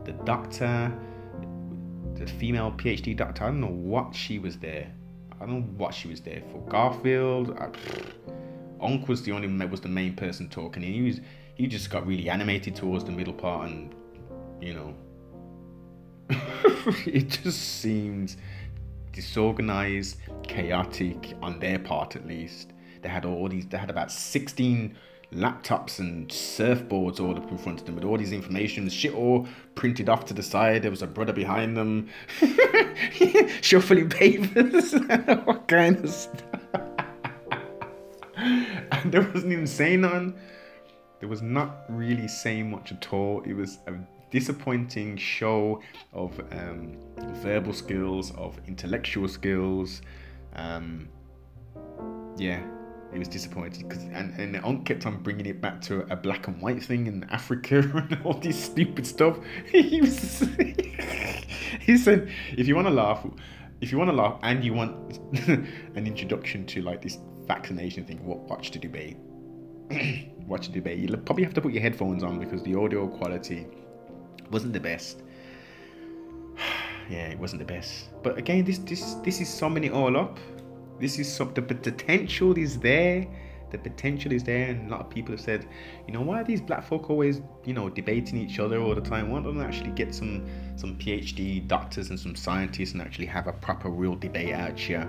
The 0.05 0.13
doctor, 0.13 0.93
the 2.15 2.27
female 2.27 2.73
PhD 2.73 3.17
doctor. 3.17 3.45
I 3.45 3.47
don't 3.49 3.61
know 3.61 3.67
what 3.69 4.15
she 4.15 4.39
was 4.39 4.57
there 4.59 4.91
I 5.41 5.45
don't 5.45 5.55
know 5.55 5.67
what 5.77 5.95
she 5.95 6.09
was 6.09 6.21
there 6.21 6.43
for. 6.51 6.59
Garfield, 6.71 7.57
I, 7.59 7.69
Onk 8.83 9.09
was 9.09 9.23
the 9.23 9.33
only 9.33 9.49
was 9.67 9.81
the 9.81 9.89
main 9.89 10.15
person 10.15 10.49
talking. 10.49 10.83
He 10.83 11.03
was 11.03 11.21
he 11.55 11.67
just 11.67 11.91
got 11.91 12.07
really 12.07 12.29
animated 12.29 12.75
towards 12.75 13.05
the 13.05 13.13
middle 13.13 13.33
part, 13.33 13.69
and 13.69 13.95
you 14.61 14.75
know, 14.75 14.95
it 17.07 17.29
just 17.29 17.81
seemed 17.81 18.37
disorganized, 19.17 20.19
chaotic 20.45 21.35
on 21.43 21.59
their 21.59 21.81
part 21.81 22.15
at 22.15 22.27
least. 22.27 22.73
They 23.03 23.09
had 23.09 23.25
all 23.25 23.49
these. 23.49 23.67
They 23.67 23.79
had 23.79 23.91
about 23.91 24.13
sixteen 24.13 24.97
laptops 25.33 25.99
and 25.99 26.29
surfboards 26.29 27.19
all 27.21 27.37
up 27.37 27.51
in 27.51 27.59
front 27.59 27.81
of 27.81 27.87
them 27.87 27.97
with 27.97 28.05
all 28.05 28.17
these 28.17 28.33
information, 28.33 28.89
shit 28.89 29.13
all 29.15 29.49
printed 29.75 30.09
off 30.09 30.25
to 30.27 30.35
the 30.35 30.43
side. 30.43 30.83
There 30.83 30.91
was 30.91 31.03
a 31.03 31.07
brother 31.07 31.33
behind 31.33 31.77
them, 31.77 32.09
shuffling 33.61 34.09
papers, 34.09 34.93
what 34.93 35.67
kind 35.69 36.05
of 36.05 36.11
stuff. 36.11 36.61
and 38.37 39.13
there 39.13 39.23
wasn't 39.23 39.53
even 39.53 39.67
saying 39.67 40.03
none. 40.03 40.35
There 41.21 41.29
was 41.29 41.43
not 41.43 41.85
really 41.89 42.29
saying 42.29 42.71
much 42.71 42.93
at 42.93 43.13
all. 43.13 43.43
It 43.47 43.55
was 43.55 43.79
a 43.87 43.95
disappointing 44.37 45.17
show 45.17 45.81
of 46.13 46.39
um, 46.53 46.99
verbal 47.37 47.73
skills, 47.73 48.33
of 48.37 48.61
intellectual 48.67 49.27
skills. 49.27 50.03
Um, 50.57 51.09
yeah, 52.37 52.61
it 53.15 53.19
was 53.19 53.29
disappointing 53.29 53.89
because 53.89 54.03
and 54.03 54.39
and 54.39 54.55
the 54.55 54.83
kept 54.85 55.07
on 55.07 55.23
bringing 55.23 55.47
it 55.47 55.63
back 55.63 55.81
to 55.89 56.01
a 56.13 56.17
black 56.17 56.49
and 56.49 56.61
white 56.61 56.83
thing 56.83 57.07
in 57.07 57.25
Africa 57.31 57.79
and 58.11 58.19
all 58.25 58.35
this 58.35 58.63
stupid 58.63 59.07
stuff. 59.07 59.39
he 59.73 60.03
was 60.03 60.41
he 61.81 61.97
said, 61.97 62.31
if 62.59 62.69
you 62.69 62.75
want 62.75 62.89
to 62.89 62.93
laugh, 62.93 63.27
if 63.81 63.91
you 63.91 63.97
want 63.97 64.11
to 64.11 64.17
laugh 64.17 64.39
and 64.43 64.63
you 64.63 64.75
want 64.75 65.19
an 65.49 66.07
introduction 66.07 66.67
to 66.67 66.83
like 66.83 67.01
this 67.01 67.17
vaccination 67.47 68.05
thing, 68.05 68.23
what 68.23 68.41
watch 68.41 68.71
the 68.71 68.79
debate. 68.79 69.17
watch 70.47 70.67
the 70.67 70.75
debate. 70.75 70.99
You'll 70.99 71.17
probably 71.17 71.45
have 71.45 71.55
to 71.55 71.63
put 71.63 71.73
your 71.73 71.83
headphones 71.83 72.23
on 72.23 72.39
because 72.39 72.63
the 72.65 72.75
audio 72.75 73.09
quality 73.09 73.67
wasn't 74.51 74.73
the 74.73 74.81
best. 74.81 75.23
yeah, 77.11 77.29
it 77.29 77.39
wasn't 77.39 77.61
the 77.61 77.73
best. 77.73 78.09
But 78.23 78.39
again, 78.39 78.65
this 78.65 78.79
this 78.79 79.15
this 79.25 79.41
is 79.41 79.49
summing 79.49 79.85
it 79.85 79.93
all 79.93 80.17
up. 80.17 80.39
This 81.01 81.19
is 81.19 81.33
something. 81.33 81.67
The 81.67 81.75
potential 81.75 82.57
is 82.57 82.79
there. 82.79 83.27
The 83.73 83.79
potential 83.79 84.31
is 84.33 84.45
there, 84.45 84.69
and 84.69 84.87
a 84.87 84.91
lot 84.91 85.01
of 85.01 85.11
people 85.11 85.33
have 85.33 85.41
said, 85.41 85.67
you 86.07 86.15
know, 86.15 86.21
why 86.21 86.41
are 86.41 86.45
these 86.45 86.61
black 86.61 86.87
folk 86.87 87.11
always, 87.11 87.43
you 87.65 87.75
know, 87.75 87.91
debating 87.91 88.39
each 88.39 88.61
other 88.61 88.81
all 88.81 88.95
the 88.95 89.01
time? 89.01 89.29
Why 89.29 89.43
don't 89.43 89.59
they 89.59 89.65
actually 89.65 89.91
get 89.91 90.15
some 90.15 90.47
some 90.77 90.97
PhD 90.97 91.67
doctors 91.67 92.11
and 92.11 92.19
some 92.19 92.37
scientists 92.37 92.93
and 92.93 93.03
actually 93.03 93.27
have 93.27 93.49
a 93.49 93.53
proper, 93.53 93.91
real 93.91 94.15
debate 94.15 94.55
out 94.55 94.79
here, 94.79 95.09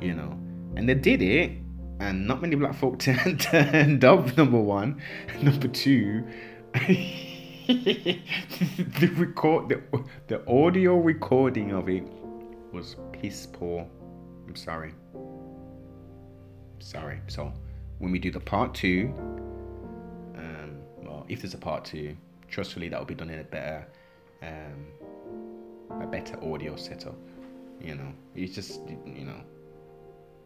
you 0.00 0.14
know? 0.14 0.38
And 0.74 0.88
they 0.88 0.94
did 0.94 1.20
it, 1.20 1.52
and 2.00 2.26
not 2.26 2.40
many 2.40 2.56
black 2.56 2.74
folk 2.74 2.98
turned, 3.06 3.40
turned 3.40 4.04
up. 4.04 4.36
Number 4.38 4.60
one, 4.60 5.02
number 5.42 5.68
two. 5.68 6.26
the 7.68 9.12
record 9.16 9.68
the, 9.68 9.82
the 10.26 10.50
audio 10.50 10.96
recording 10.96 11.72
of 11.72 11.90
it 11.90 12.02
was 12.72 12.96
piss 13.12 13.46
poor. 13.46 13.86
I'm 14.46 14.56
sorry. 14.56 14.94
Sorry. 16.78 17.20
So 17.26 17.52
when 17.98 18.10
we 18.10 18.18
do 18.18 18.30
the 18.30 18.40
part 18.40 18.74
two, 18.74 19.12
um, 20.38 20.78
well, 20.96 21.26
if 21.28 21.42
there's 21.42 21.52
a 21.52 21.58
part 21.58 21.84
two, 21.84 22.16
trustfully 22.48 22.88
that 22.88 22.98
will 22.98 23.04
be 23.04 23.14
done 23.14 23.28
in 23.28 23.40
a 23.40 23.44
better, 23.44 23.86
um, 24.42 24.86
a 26.00 26.06
better 26.06 26.42
audio 26.42 26.74
setup. 26.74 27.18
You 27.82 27.96
know, 27.96 28.14
it's 28.34 28.54
just 28.54 28.80
you 29.04 29.26
know, 29.26 29.42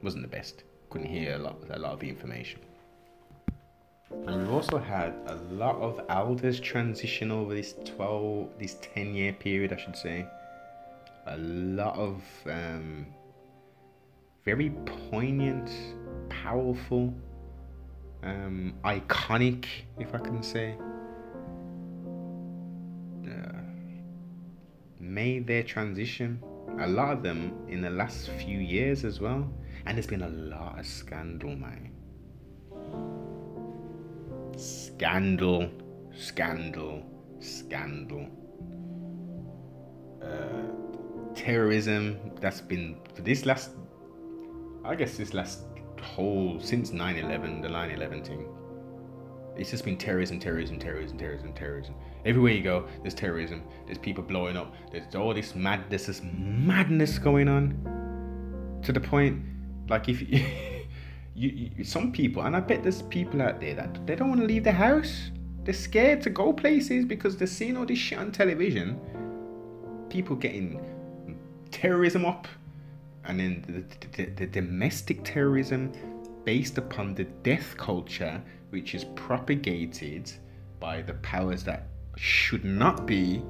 wasn't 0.03 0.23
the 0.23 0.29
best. 0.29 0.65
Couldn't 0.91 1.07
hear 1.07 1.37
a 1.37 1.39
lot, 1.39 1.63
a 1.71 1.79
lot 1.79 1.93
of 1.93 2.01
the 2.01 2.09
information. 2.09 2.59
And 4.27 4.41
we've 4.41 4.53
also 4.53 4.79
had 4.79 5.15
a 5.27 5.35
lot 5.53 5.77
of 5.77 6.01
elders 6.09 6.61
transition 6.61 7.31
over 7.31 7.55
this 7.55 7.75
12, 7.85 8.51
this 8.59 8.77
10 8.81 9.15
year 9.15 9.33
period, 9.33 9.73
I 9.73 9.77
should 9.77 9.97
say. 9.97 10.27
A 11.27 11.37
lot 11.37 11.97
of 11.97 12.23
um, 12.47 13.07
very 14.45 14.71
poignant, 15.11 15.71
powerful, 16.29 17.13
um, 18.23 18.75
iconic, 18.85 19.67
if 19.99 20.15
I 20.15 20.19
can 20.19 20.43
say, 20.43 20.77
uh, 23.29 23.59
made 25.01 25.47
their 25.47 25.63
transition. 25.63 26.43
A 26.81 26.89
lot 26.89 27.13
of 27.13 27.23
them 27.23 27.53
in 27.69 27.81
the 27.81 27.91
last 27.91 28.31
few 28.31 28.59
years 28.59 29.05
as 29.05 29.21
well. 29.21 29.49
And 29.87 29.97
there's 29.97 30.07
been 30.07 30.23
a 30.23 30.29
lot 30.29 30.79
of 30.79 30.87
scandal, 30.87 31.57
man 31.57 31.92
Scandal, 35.03 35.69
scandal, 36.17 37.03
scandal. 37.41 38.29
Uh, 40.23 41.35
terrorism, 41.35 42.31
that's 42.41 42.61
been 42.61 43.01
for 43.13 43.23
this 43.23 43.45
last, 43.45 43.71
I 44.85 44.95
guess, 44.95 45.17
this 45.17 45.35
last 45.35 45.65
whole, 46.01 46.61
since 46.61 46.93
9 46.93 47.17
11, 47.17 47.63
the 47.63 47.69
9 47.69 47.91
11 47.91 48.23
thing. 48.23 48.47
It's 49.57 49.73
just 49.73 49.85
been 49.85 49.97
terrorism, 49.97 50.39
terrorism, 50.39 50.79
terrorism, 50.79 51.19
terrorism, 51.19 51.53
terrorism. 51.53 51.97
Everywhere 52.25 52.53
you 52.53 52.63
go, 52.63 52.87
there's 53.01 53.15
terrorism. 53.15 53.65
There's 53.87 53.99
people 53.99 54.23
blowing 54.23 54.57
up. 54.57 54.73
There's 54.93 55.17
all 55.17 55.35
this 55.35 55.57
madness, 55.57 56.07
this 56.07 56.23
madness 56.23 57.19
going 57.19 57.49
on. 57.49 58.81
To 58.85 58.93
the 58.93 59.01
point, 59.01 59.43
like 59.89 60.09
if 60.09 60.23
you, 61.35 61.71
you, 61.77 61.85
some 61.85 62.13
people, 62.13 62.43
and 62.43 62.55
I 62.55 62.61
bet 62.61 62.83
there's 62.83 63.03
people 63.03 63.41
out 63.41 63.61
there 63.61 63.75
that 63.75 64.07
they 64.07 64.15
don't 64.17 64.29
want 64.29 64.41
to 64.41 64.47
leave 64.47 64.65
the 64.65 64.73
house. 64.73 65.31
They're 65.65 65.75
scared 65.75 66.21
to 66.23 66.31
go 66.31 66.53
places 66.53 67.05
because 67.05 67.37
they're 67.37 67.47
seeing 67.47 67.77
all 67.77 67.87
this 67.87 67.99
shit 67.99 68.19
on 68.19 68.33
television. 68.33 69.01
People 70.11 70.37
getting 70.37 70.85
terrorism 71.71 72.25
up, 72.27 72.47
and 73.25 73.41
then 73.41 73.87
the, 74.13 74.25
the, 74.25 74.31
the 74.33 74.47
domestic 74.47 75.25
terrorism 75.25 75.93
based 76.45 76.77
upon 76.77 77.15
the 77.15 77.25
death 77.25 77.77
culture, 77.77 78.43
which 78.71 78.95
is 78.95 79.05
propagated 79.15 80.31
by 80.81 81.01
the 81.01 81.15
powers 81.15 81.65
that 81.65 81.87
should 82.17 82.65
not 82.65 83.07
be. 83.07 83.43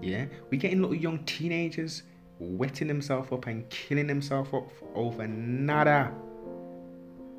Yeah, 0.00 0.26
we're 0.50 0.60
getting 0.60 0.82
little 0.82 0.96
young 0.96 1.24
teenagers 1.24 2.02
wetting 2.38 2.88
themselves 2.88 3.32
up 3.32 3.46
and 3.46 3.68
killing 3.70 4.06
themselves 4.06 4.52
up 4.52 4.68
over 4.94 5.26
nada 5.26 6.12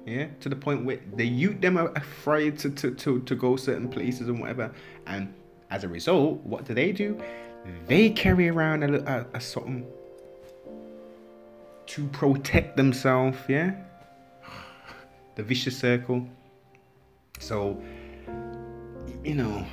yeah 0.05 0.27
to 0.39 0.49
the 0.49 0.55
point 0.55 0.85
where 0.85 0.99
the 1.15 1.25
youth 1.25 1.59
them 1.61 1.77
are 1.77 1.91
afraid 1.95 2.57
to, 2.59 2.69
to, 2.69 2.91
to, 2.91 3.21
to 3.21 3.35
go 3.35 3.55
certain 3.55 3.89
places 3.89 4.27
and 4.27 4.39
whatever. 4.39 4.71
And 5.07 5.33
as 5.69 5.83
a 5.83 5.87
result 5.87 6.39
what 6.41 6.65
do 6.65 6.73
they 6.73 6.91
do? 6.91 7.19
They 7.87 8.11
carry 8.11 8.47
around 8.49 8.83
a, 8.83 9.01
a, 9.11 9.25
a 9.37 9.41
something 9.41 9.85
to 11.87 12.07
protect 12.07 12.77
themselves 12.77 13.37
yeah? 13.47 13.75
The 15.35 15.43
vicious 15.43 15.77
circle. 15.77 16.27
So 17.39 17.81
you 19.25 19.33
know 19.33 19.65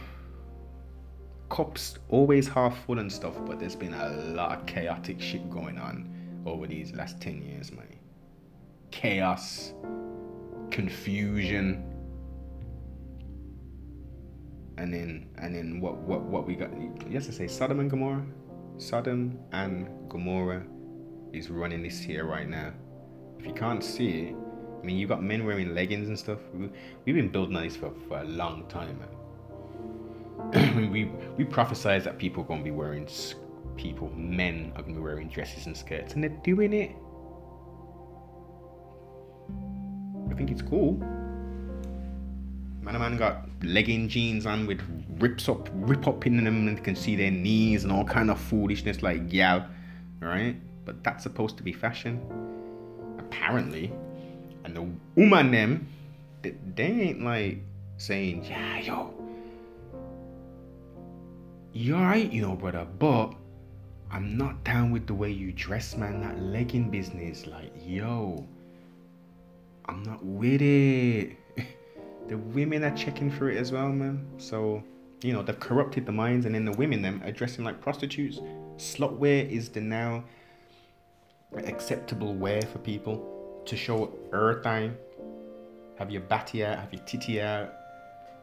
cups 1.51 1.99
always 2.09 2.49
half 2.49 2.87
full 2.87 2.99
and 2.99 3.13
stuff 3.13 3.35
but 3.47 3.61
there's 3.61 3.77
been 3.77 3.93
a 3.93 4.09
lot 4.35 4.59
of 4.59 4.67
chaotic 4.67 5.21
shit 5.21 5.49
going 5.51 5.79
on 5.79 6.09
over 6.47 6.67
these 6.67 6.93
last 6.95 7.21
10 7.21 7.43
years 7.43 7.71
man 7.71 7.87
chaos 8.91 9.75
confusion. 10.73 11.85
And 14.79 14.93
then 14.93 15.29
and 15.39 15.55
then 15.55 15.81
what 15.81 15.99
what 15.99 16.23
what 16.23 16.47
we 16.47 16.57
got 16.57 16.71
yes 17.09 17.29
i 17.29 17.31
say 17.31 17.47
Sodom 17.47 17.79
and 17.79 17.91
Gomorrah. 17.91 18.25
Sodom 18.79 19.39
and 19.53 19.87
Gomorrah 20.09 20.65
is 21.33 21.51
running 21.51 21.83
this 21.83 22.01
here 22.01 22.25
right 22.25 22.49
now. 22.49 22.73
If 23.39 23.47
you 23.47 23.53
can't 23.53 23.85
see 23.85 24.09
it 24.23 24.37
I 24.81 24.85
mean 24.85 24.97
you 24.97 25.07
got 25.07 25.23
men 25.23 25.45
wearing 25.45 25.75
leggings 25.75 26.09
and 26.09 26.19
stuff. 26.19 26.39
We, 26.55 26.71
we've 27.05 27.15
been 27.15 27.29
building 27.29 27.55
on 27.57 27.65
this 27.65 27.77
for, 27.77 27.93
for 28.09 28.19
a 28.19 28.25
long 28.25 28.67
time 28.69 28.99
we 30.91 31.05
we 31.37 31.45
prophesied 31.45 32.03
that 32.05 32.19
people 32.19 32.43
are 32.43 32.47
going 32.47 32.61
to 32.61 32.65
be 32.65 32.71
wearing 32.71 33.07
people 33.77 34.11
men 34.17 34.73
are 34.75 34.83
going 34.83 34.95
to 34.95 35.01
be 35.01 35.05
wearing 35.05 35.29
dresses 35.29 35.67
and 35.67 35.77
skirts 35.77 36.15
and 36.15 36.25
they're 36.25 36.41
doing 36.43 36.73
it 36.73 36.97
I 40.31 40.35
think 40.35 40.51
it's 40.51 40.63
cool. 40.63 40.95
Man, 42.83 42.97
a 42.97 42.99
man 42.99 43.17
got 43.17 43.49
legging 43.63 44.09
jeans 44.09 44.45
on 44.45 44.67
with 44.67 44.81
rips 45.19 45.49
up, 45.49 45.69
rip 45.73 46.09
up 46.09 46.27
in 46.27 46.43
them, 46.43 46.67
and 46.67 46.77
you 46.77 46.83
can 46.83 46.97
see 46.97 47.15
their 47.15 47.31
knees 47.31 47.85
and 47.85 47.93
all 47.93 48.05
kind 48.05 48.29
of 48.29 48.41
foolishness 48.41 49.03
like 49.03 49.23
yeah, 49.29 49.67
right? 50.21 50.57
But 50.85 51.05
that's 51.05 51.23
supposed 51.23 51.57
to 51.59 51.63
be 51.63 51.73
fashion, 51.73 52.21
apparently. 53.19 53.93
And 54.65 54.77
the 54.77 54.89
woman 55.15 55.53
them, 55.53 55.87
they, 56.43 56.55
ain't 56.77 57.23
like 57.23 57.63
saying 57.99 58.45
yeah, 58.45 58.81
yo, 58.81 59.15
you 61.73 61.95
alright, 61.95 62.33
you 62.33 62.43
know, 62.43 62.57
brother, 62.57 62.87
but 62.99 63.33
I'm 64.11 64.37
not 64.37 64.65
down 64.65 64.91
with 64.91 65.07
the 65.07 65.15
way 65.15 65.31
you 65.31 65.53
dress, 65.53 65.97
man. 65.97 66.21
That 66.21 66.43
legging 66.43 66.91
business, 66.91 67.47
like 67.47 67.73
yo 67.79 68.45
I'm 69.87 70.03
not 70.03 70.25
with 70.25 70.63
it. 70.63 71.37
the 72.29 72.39
women 72.39 72.85
are 72.85 72.97
checking 72.97 73.31
for 73.31 73.51
it 73.51 73.57
as 73.57 73.73
well, 73.73 73.89
man. 73.89 74.27
So, 74.39 74.83
you 75.23 75.33
know, 75.33 75.43
they've 75.43 75.59
corrupted 75.59 76.07
the 76.07 76.13
minds, 76.13 76.47
and 76.47 76.55
then 76.55 76.65
the 76.65 76.73
women 76.73 77.03
them 77.03 77.23
are 77.25 77.33
dressing 77.33 77.65
like 77.65 77.81
prostitutes. 77.81 78.39
Slut 78.77 79.17
wear 79.17 79.45
is 79.45 79.69
the 79.69 79.81
now 79.81 80.25
acceptable 81.57 82.35
wear 82.35 82.63
for 82.63 82.79
people 82.79 83.63
to 83.67 83.77
show 83.77 84.13
time. 84.63 84.97
have 85.99 86.11
your 86.11 86.23
batty 86.23 86.65
out, 86.65 86.79
have 86.79 86.93
your 86.93 87.03
titty 87.03 87.41
out, 87.41 87.73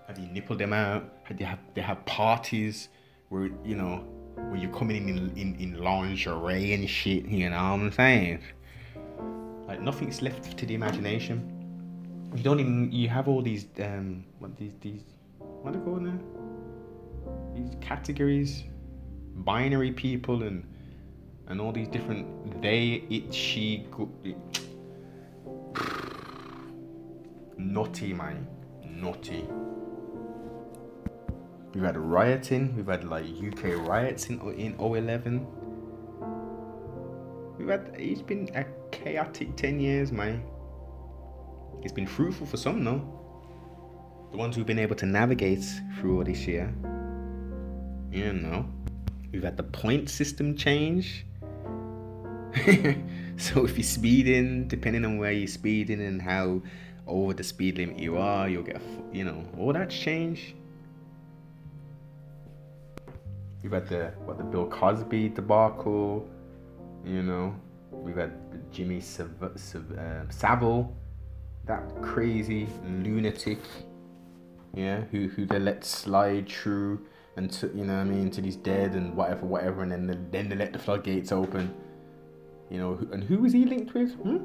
have 0.08 0.18
you 0.18 0.28
nipple 0.28 0.56
them 0.56 0.74
out. 0.74 1.04
They 1.30 1.44
have 1.46 1.60
they 1.74 1.82
have 1.82 2.06
parties 2.06 2.90
where 3.30 3.50
you 3.64 3.76
know 3.76 4.04
where 4.36 4.56
you're 4.56 4.74
coming 4.74 5.10
in 5.10 5.18
in, 5.18 5.38
in, 5.38 5.56
in 5.56 5.84
lingerie 5.84 6.74
and 6.74 6.90
shit. 6.90 7.26
You 7.26 7.50
know 7.50 7.56
what 7.56 7.80
I'm 7.80 7.92
saying? 7.92 8.40
Like 9.70 9.82
nothing's 9.82 10.24
left 10.24 10.58
to 10.58 10.66
the 10.66 10.74
imagination. 10.74 11.38
You 12.36 12.42
don't 12.42 12.60
even 12.60 12.92
you 12.92 13.08
have 13.08 13.28
all 13.28 13.44
these 13.44 13.68
um 13.80 14.26
what 14.40 14.58
these 14.58 14.72
these 14.82 15.04
what 15.38 15.76
are 15.76 15.78
they 15.78 15.86
called 15.86 16.02
now? 16.02 16.20
These 17.54 17.76
categories, 17.80 18.64
binary 19.36 19.92
people 19.92 20.42
and 20.42 20.66
and 21.50 21.62
all 21.62 21.72
these 21.72 21.88
different 21.88 22.26
they 22.64 23.04
it 23.12 23.32
she 23.32 23.86
go, 23.92 24.10
it, 24.24 24.38
naughty 27.56 28.12
man. 28.12 28.48
Naughty. 28.84 29.46
We've 31.76 31.84
had 31.84 31.96
rioting. 31.96 32.76
We've 32.76 32.88
had 32.88 33.04
like 33.04 33.26
uk 33.50 33.64
riots 33.88 34.30
in 34.32 34.42
in 34.58 34.74
011 34.80 35.46
we've 37.60 37.68
had 37.68 37.92
it's 37.98 38.22
been 38.22 38.50
a 38.56 38.64
chaotic 38.92 39.56
10 39.56 39.80
years 39.80 40.12
man 40.12 40.44
it's 41.84 41.94
been 41.94 42.08
fruitful 42.08 42.46
for 42.46 42.58
some 42.58 42.84
though 42.84 43.02
the 44.32 44.38
ones 44.38 44.56
who've 44.56 44.66
been 44.66 44.80
able 44.80 44.96
to 44.96 45.06
navigate 45.06 45.66
through 45.98 46.18
all 46.18 46.24
this 46.24 46.46
year 46.48 46.74
you 48.12 48.34
know 48.34 48.66
we've 49.32 49.44
had 49.44 49.58
the 49.58 49.64
point 49.64 50.10
system 50.10 50.56
change 50.56 51.26
so 53.38 53.64
if 53.64 53.78
you're 53.78 53.84
speeding, 53.84 54.68
depending 54.68 55.06
on 55.06 55.18
where 55.18 55.32
you're 55.32 55.48
speeding 55.48 56.02
and 56.02 56.22
how 56.22 56.62
over 57.06 57.34
the 57.34 57.44
speed 57.44 57.78
limit 57.78 58.00
you 58.00 58.18
are, 58.18 58.50
you'll 58.50 58.64
get, 58.64 58.82
you 59.12 59.24
know, 59.24 59.44
all 59.58 59.72
that's 59.72 59.96
changed. 59.96 60.54
You've 63.62 63.74
had 63.74 63.88
the 63.88 64.14
what 64.26 64.38
the 64.38 64.44
Bill 64.44 64.68
Cosby 64.68 65.30
debacle, 65.30 66.28
you 67.06 67.22
know. 67.22 67.56
We've 67.92 68.16
had 68.16 68.34
Jimmy 68.72 69.02
Sav- 69.02 69.52
Sav- 69.56 69.98
uh, 69.98 70.30
Savile, 70.30 70.96
that 71.66 71.84
crazy 72.02 72.68
lunatic, 72.86 73.60
yeah, 74.74 75.02
who 75.12 75.28
who 75.28 75.46
they 75.46 75.60
let 75.60 75.84
slide 75.84 76.50
through 76.50 77.06
and 77.36 77.56
you 77.74 77.86
know 77.86 77.94
what 77.94 78.02
I 78.02 78.04
mean 78.06 78.24
until 78.24 78.44
he's 78.44 78.56
dead 78.56 78.94
and 78.94 79.16
whatever 79.16 79.46
whatever, 79.46 79.84
and 79.84 79.92
then 79.92 80.08
the, 80.08 80.18
then 80.32 80.50
they 80.50 80.56
let 80.56 80.74
the 80.74 80.80
floodgates 80.80 81.32
open 81.32 81.74
you 82.70 82.78
know, 82.78 83.00
and 83.12 83.24
who 83.24 83.40
was 83.40 83.52
he 83.52 83.66
linked 83.66 83.94
with? 83.94 84.14
Hmm? 84.16 84.38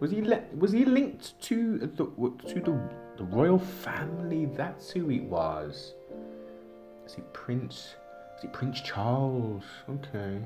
Was 0.00 0.10
he 0.10 0.22
was 0.56 0.72
he 0.72 0.84
linked 0.84 1.40
to 1.42 1.78
the 1.78 2.04
to 2.48 2.60
the 2.60 2.80
the 3.16 3.24
royal 3.24 3.58
family? 3.58 4.46
That's 4.46 4.90
who 4.90 5.10
it 5.10 5.22
was. 5.22 5.94
Is 7.06 7.14
it 7.14 7.32
Prince? 7.32 7.94
Is 8.38 8.44
it 8.44 8.52
Prince 8.52 8.80
Charles? 8.80 9.64
Okay. 9.88 10.40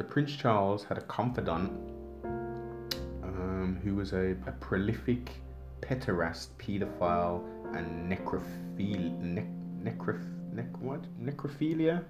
So 0.00 0.06
Prince 0.06 0.34
Charles 0.34 0.82
had 0.82 0.96
a 0.96 1.02
confidant 1.02 1.70
um, 3.22 3.78
who 3.84 3.96
was 3.96 4.14
a, 4.14 4.30
a 4.46 4.52
prolific 4.52 5.28
pederast, 5.82 6.48
paedophile, 6.56 7.44
and 7.76 8.10
necrophile, 8.10 9.20
ne- 9.20 9.44
necroph, 9.84 10.24
nec- 10.54 10.80
what? 10.80 11.02
necrophilia. 11.22 12.02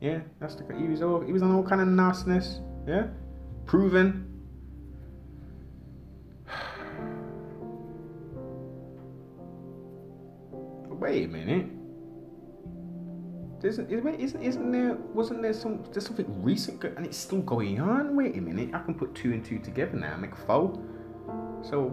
Yeah, 0.00 0.20
that's 0.40 0.54
the. 0.54 0.64
He 0.74 0.84
was 0.84 1.02
all. 1.02 1.20
He 1.20 1.34
was 1.34 1.42
on 1.42 1.54
all 1.54 1.62
kind 1.62 1.82
of 1.82 1.88
nastiness. 1.88 2.60
Yeah 2.88 3.08
proven. 3.66 4.26
Wait 10.88 11.26
a 11.26 11.28
minute. 11.28 11.66
Isn't, 13.62 13.90
isn't, 13.90 14.40
isn't 14.40 14.72
there, 14.72 14.94
wasn't 15.12 15.42
there 15.42 15.52
some, 15.52 15.84
there's 15.92 16.06
something 16.06 16.42
recent 16.42 16.82
and 16.82 17.04
it's 17.04 17.18
still 17.18 17.42
going 17.42 17.78
on? 17.78 18.16
Wait 18.16 18.36
a 18.36 18.40
minute, 18.40 18.70
I 18.74 18.80
can 18.80 18.94
put 18.94 19.14
two 19.14 19.32
and 19.32 19.44
two 19.44 19.58
together 19.58 19.96
now, 19.96 20.16
make 20.16 20.34
four. 20.34 20.80
So, 21.62 21.88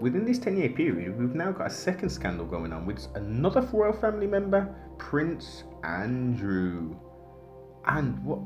within 0.00 0.24
this 0.24 0.38
10 0.38 0.56
year 0.56 0.70
period, 0.70 1.18
we've 1.18 1.34
now 1.34 1.52
got 1.52 1.66
a 1.66 1.70
second 1.70 2.08
scandal 2.08 2.46
going 2.46 2.72
on 2.72 2.86
with 2.86 3.06
another 3.14 3.60
royal 3.72 3.92
family 3.92 4.26
member, 4.26 4.74
Prince 4.96 5.64
Andrew. 5.84 6.96
And 7.86 8.24
what, 8.24 8.38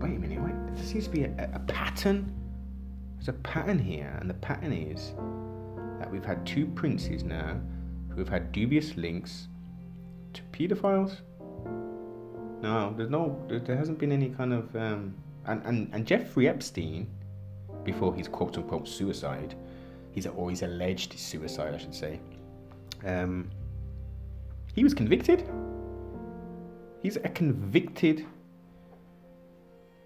wait 0.00 0.16
a 0.16 0.20
minute, 0.20 0.40
wait, 0.42 0.54
there 0.76 0.84
seems 0.84 1.04
to 1.04 1.10
be 1.10 1.24
a, 1.24 1.50
a 1.54 1.58
pattern. 1.60 2.32
There's 3.16 3.28
a 3.28 3.32
pattern 3.32 3.80
here, 3.80 4.16
and 4.20 4.30
the 4.30 4.34
pattern 4.34 4.72
is 4.72 5.12
that 5.98 6.10
we've 6.10 6.24
had 6.24 6.46
two 6.46 6.66
princes 6.66 7.24
now 7.24 7.58
who 8.10 8.18
have 8.18 8.28
had 8.28 8.52
dubious 8.52 8.96
links 8.96 9.48
to 10.34 10.42
paedophiles. 10.52 11.22
No, 12.62 12.94
there's 12.96 13.10
no, 13.10 13.38
there 13.48 13.76
hasn't 13.76 13.98
been 13.98 14.12
any 14.12 14.30
kind 14.30 14.52
of, 14.52 14.74
um, 14.76 15.14
and, 15.46 15.62
and, 15.64 15.90
and 15.92 16.06
Jeffrey 16.06 16.48
Epstein, 16.48 17.06
before 17.84 18.14
his 18.14 18.28
quote 18.28 18.56
unquote 18.56 18.88
suicide, 18.88 19.54
he's 20.12 20.26
always 20.26 20.62
alleged 20.62 21.18
suicide, 21.18 21.74
I 21.74 21.78
should 21.78 21.94
say. 21.94 22.20
Um, 23.04 23.50
he 24.74 24.82
was 24.82 24.94
convicted. 24.94 25.48
He's 27.02 27.16
a 27.16 27.28
convicted 27.28 28.26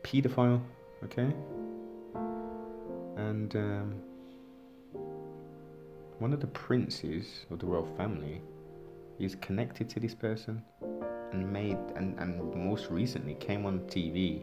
pedophile, 0.02 0.60
okay? 1.04 1.32
And 3.16 3.54
um, 3.56 4.02
one 6.18 6.32
of 6.32 6.40
the 6.40 6.48
princes 6.48 7.46
of 7.50 7.58
the 7.58 7.66
royal 7.66 7.86
family 7.96 8.42
is 9.18 9.34
connected 9.36 9.88
to 9.90 10.00
this 10.00 10.14
person 10.14 10.62
and 11.32 11.50
made, 11.52 11.78
and, 11.96 12.18
and 12.18 12.54
most 12.54 12.90
recently 12.90 13.34
came 13.34 13.66
on 13.66 13.80
TV. 13.80 14.42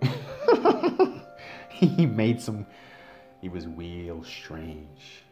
he 1.70 2.06
made 2.06 2.40
some, 2.40 2.66
he 3.40 3.48
was 3.48 3.66
real 3.66 4.22
strange. 4.22 5.22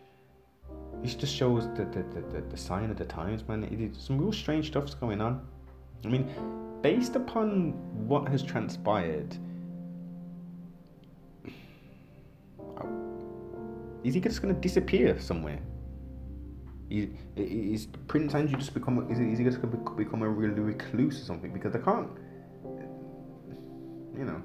This 1.02 1.14
just 1.14 1.34
shows 1.34 1.68
the, 1.74 1.84
the, 1.84 2.02
the, 2.32 2.40
the, 2.40 2.56
sign 2.56 2.90
of 2.90 2.96
the 2.96 3.04
times, 3.04 3.46
man. 3.46 3.64
It, 3.64 3.80
it, 3.80 3.96
some 3.96 4.18
real 4.18 4.32
strange 4.32 4.68
stuff's 4.68 4.94
going 4.94 5.20
on. 5.20 5.46
I 6.04 6.08
mean, 6.08 6.28
based 6.82 7.16
upon 7.16 7.72
what 8.06 8.28
has 8.28 8.42
transpired, 8.42 9.36
is 14.04 14.14
he 14.14 14.20
just 14.20 14.40
going 14.40 14.54
to 14.54 14.60
disappear 14.60 15.18
somewhere? 15.20 15.58
Is, 16.88 17.86
Prince 18.06 18.34
Andrew 18.34 18.58
just 18.58 18.74
become? 18.74 19.10
Is, 19.10 19.18
is 19.18 19.38
he 19.38 19.44
just 19.44 19.60
to 19.60 19.66
become 19.66 20.22
a 20.22 20.28
real 20.28 20.52
recluse 20.52 21.20
or 21.20 21.24
something? 21.24 21.52
Because 21.52 21.72
they 21.72 21.80
can't, 21.80 22.10
you 24.16 24.24
know. 24.24 24.42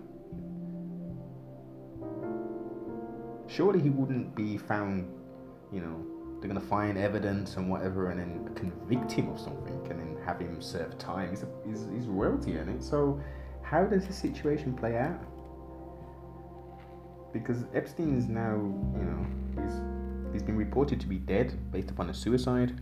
Surely 3.48 3.82
he 3.82 3.90
wouldn't 3.90 4.36
be 4.36 4.58
found, 4.58 5.08
you 5.72 5.82
know, 5.82 6.06
they're 6.40 6.48
gonna 6.48 6.60
find 6.60 6.98
evidence 6.98 7.58
and 7.58 7.70
whatever 7.70 8.10
and 8.10 8.20
then 8.20 8.56
convict 8.56 9.12
him 9.12 9.30
of 9.30 9.40
something 9.40 9.80
and 9.92 10.00
then 10.00 10.18
have 10.26 10.40
him 10.40 10.60
serve 10.62 10.98
time. 10.98 11.30
He's, 11.30 11.44
a, 11.44 11.48
he's, 11.68 11.86
he's 11.94 12.08
royalty 12.08 12.58
in 12.58 12.70
it. 12.70 12.82
So 12.82 13.22
how 13.62 13.84
does 13.86 14.08
this 14.08 14.18
situation 14.18 14.74
play 14.74 14.98
out? 14.98 15.22
Because 17.34 17.66
Epstein 17.76 18.18
is 18.18 18.28
now, 18.28 18.56
you 18.56 19.04
know, 19.04 19.26
he's 19.64 19.80
he's 20.34 20.44
been 20.44 20.58
reported 20.58 21.00
to 21.02 21.08
be 21.08 21.17
dead 21.17 21.54
based 21.72 21.89
upon 21.89 22.10
a 22.10 22.13
suicide 22.13 22.80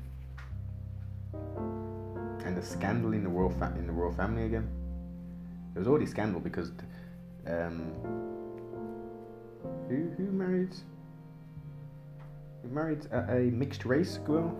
and 2.46 2.58
a 2.58 2.62
scandal 2.62 3.14
in 3.14 3.24
the 3.24 3.30
royal 3.30 3.50
fa- 3.50 3.74
in 3.78 3.86
the 3.88 3.94
royal 3.94 4.12
family 4.12 4.46
again. 4.46 4.68
There 5.74 5.82
was 5.82 5.88
already 5.88 6.06
scandal 6.06 6.40
because 6.40 6.72
um, 7.48 7.92
who 9.88 10.10
who 10.18 10.32
married 10.32 10.76
married 12.72 13.06
a, 13.12 13.38
a, 13.38 13.40
mixed 13.52 13.86
race 13.86 14.18
girl. 14.18 14.56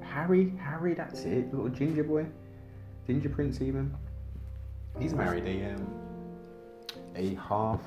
Harry, 0.00 0.52
Harry, 0.60 0.94
that's 0.94 1.20
it. 1.24 1.52
Little 1.52 1.68
ginger 1.68 2.04
boy, 2.04 2.26
ginger 3.06 3.28
prince 3.28 3.60
even. 3.60 3.94
He's 4.98 5.14
married 5.14 5.46
a 5.46 5.74
um, 5.74 5.86
a 7.14 7.34
half 7.36 7.80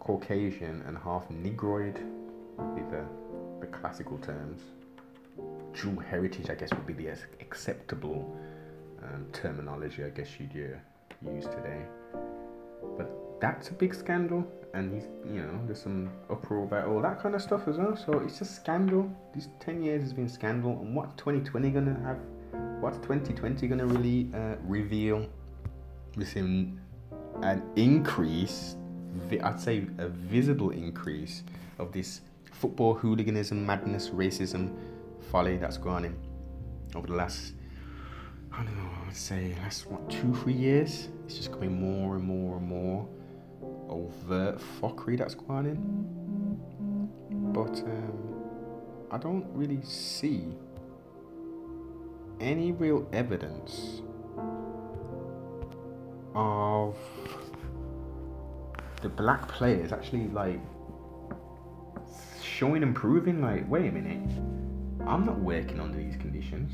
Caucasian 0.00 0.82
and 0.86 0.96
half 0.98 1.28
Negroid 1.30 1.98
would 2.56 2.74
be 2.74 2.82
the 2.90 3.04
the 3.60 3.66
classical 3.66 4.18
terms. 4.18 4.62
Dual 5.74 6.00
heritage, 6.00 6.50
I 6.50 6.54
guess, 6.54 6.70
would 6.72 6.86
be 6.86 6.92
the 6.92 7.08
acceptable 7.40 8.36
um, 9.02 9.26
terminology. 9.32 10.04
I 10.04 10.10
guess 10.10 10.28
you'd 10.38 10.50
uh, 10.52 11.30
use 11.30 11.44
today. 11.44 11.82
But 12.96 13.10
that's 13.40 13.70
a 13.70 13.74
big 13.74 13.94
scandal 13.94 14.46
and 14.74 14.92
he's 14.92 15.04
you 15.24 15.40
know 15.40 15.60
there's 15.66 15.80
some 15.82 16.10
uproar 16.30 16.64
about 16.64 16.86
all 16.86 17.00
that 17.00 17.20
kind 17.20 17.34
of 17.34 17.42
stuff 17.42 17.66
as 17.68 17.76
well. 17.76 17.96
So 17.96 18.20
it's 18.20 18.40
a 18.40 18.44
scandal. 18.44 19.10
These 19.34 19.48
ten 19.60 19.82
years 19.82 20.02
has 20.02 20.12
been 20.12 20.28
scandal, 20.28 20.72
and 20.80 20.94
what's 20.94 21.14
2020 21.16 21.70
gonna 21.70 21.98
have? 22.04 22.18
What's 22.80 22.98
2020 22.98 23.66
gonna 23.66 23.86
really 23.86 24.30
uh, 24.34 24.56
reveal? 24.64 25.26
Within 26.16 26.80
an 27.42 27.62
increase, 27.76 28.76
I'd 29.42 29.60
say 29.60 29.86
a 29.98 30.08
visible 30.08 30.70
increase 30.70 31.42
of 31.78 31.92
this 31.92 32.20
football 32.52 32.94
hooliganism, 32.94 33.64
madness, 33.64 34.10
racism, 34.10 34.74
folly 35.30 35.56
that's 35.56 35.76
gone 35.76 36.04
in 36.04 36.16
over 36.94 37.06
the 37.06 37.14
last, 37.14 37.52
I 38.52 38.64
don't 38.64 38.76
know, 38.76 38.90
I 39.02 39.06
would 39.06 39.16
say 39.16 39.54
last 39.62 39.86
what 39.86 40.08
two, 40.10 40.34
three 40.34 40.54
years. 40.54 41.08
It's 41.26 41.36
just 41.36 41.50
becoming 41.52 41.80
more 41.80 42.16
and 42.16 42.24
more 42.24 42.56
and 42.56 42.66
more 42.66 43.08
overt 43.88 44.60
fuckery 44.80 45.18
that's 45.18 45.34
gone 45.34 45.66
in. 45.66 45.78
But 47.52 47.80
um, 47.80 48.44
I 49.10 49.18
don't 49.18 49.46
really 49.52 49.82
see 49.82 50.44
any 52.40 52.72
real 52.72 53.06
evidence 53.12 54.02
of 56.34 56.96
the 59.00 59.08
black 59.08 59.46
players 59.48 59.92
actually 59.92 60.28
like 60.28 60.60
showing 62.42 62.82
and 62.82 62.94
proving 62.94 63.40
like 63.40 63.68
wait 63.70 63.88
a 63.88 63.92
minute 63.92 64.28
i'm 65.06 65.24
not 65.24 65.38
working 65.38 65.80
under 65.80 65.96
these 65.96 66.16
conditions. 66.16 66.72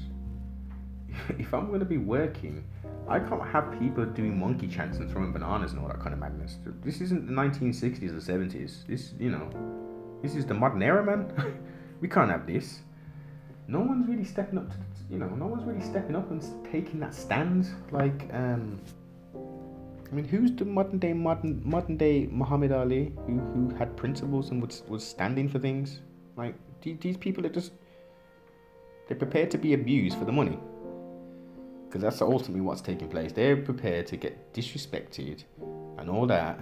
If 1.38 1.54
i'm 1.54 1.68
going 1.68 1.80
to 1.80 1.86
be 1.86 1.98
working 1.98 2.64
i 3.08 3.18
can't 3.18 3.46
have 3.48 3.78
people 3.78 4.04
doing 4.04 4.38
monkey 4.38 4.66
chants 4.66 4.98
and 4.98 5.10
throwing 5.10 5.32
bananas 5.32 5.72
and 5.72 5.80
all 5.80 5.88
that 5.88 6.00
kind 6.00 6.12
of 6.12 6.18
madness. 6.18 6.58
This 6.82 7.00
isn't 7.00 7.26
the 7.26 7.32
1960s 7.32 8.10
or 8.10 8.22
70s 8.32 8.86
this 8.86 9.12
you 9.18 9.30
know 9.30 9.48
this 10.22 10.34
is 10.34 10.46
the 10.46 10.54
modern 10.54 10.82
era 10.82 11.04
man. 11.04 11.30
We 12.00 12.08
can't 12.08 12.30
have 12.30 12.46
this. 12.46 12.80
No 13.66 13.80
one's 13.80 14.06
really 14.08 14.24
stepping 14.24 14.58
up 14.58 14.68
to 14.70 14.76
you 15.10 15.18
know 15.18 15.28
no 15.28 15.46
one's 15.46 15.64
really 15.64 15.80
stepping 15.82 16.16
up 16.16 16.30
and 16.30 16.42
taking 16.70 16.98
that 17.00 17.14
stand 17.14 17.66
like 17.92 18.28
um 18.32 18.80
I 20.14 20.16
mean, 20.16 20.26
who's 20.26 20.52
the 20.52 20.64
modern 20.64 21.00
day 21.00 21.12
modern 21.12 21.60
modern 21.64 21.96
day 21.96 22.28
Muhammad 22.30 22.70
Ali 22.70 23.12
who, 23.26 23.40
who 23.52 23.74
had 23.74 23.96
principles 23.96 24.50
and 24.50 24.62
was 24.62 24.84
was 24.86 25.04
standing 25.04 25.48
for 25.48 25.58
things? 25.58 26.02
Like 26.36 26.54
these 26.82 27.16
people 27.16 27.44
are 27.44 27.48
just 27.48 27.72
they're 29.08 29.16
prepared 29.16 29.50
to 29.50 29.58
be 29.58 29.74
abused 29.74 30.16
for 30.16 30.24
the 30.24 30.30
money. 30.30 30.56
Because 31.86 32.00
that's 32.02 32.22
ultimately 32.22 32.60
what's 32.60 32.80
taking 32.80 33.08
place. 33.08 33.32
They're 33.32 33.56
prepared 33.56 34.06
to 34.06 34.16
get 34.16 34.54
disrespected 34.54 35.42
and 35.98 36.08
all 36.08 36.28
that 36.28 36.60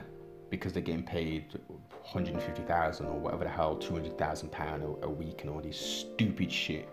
because 0.49 0.73
they're 0.73 0.83
getting 0.83 1.05
paid 1.05 1.53
150,000 1.67 3.05
or 3.05 3.19
whatever 3.19 3.45
the 3.45 3.51
hell, 3.51 3.77
200,000 3.77 4.51
pound 4.51 4.83
a 5.03 5.11
week 5.11 5.43
and 5.43 5.51
all 5.51 5.61
this 5.61 5.79
stupid 5.79 6.51
shit. 6.51 6.89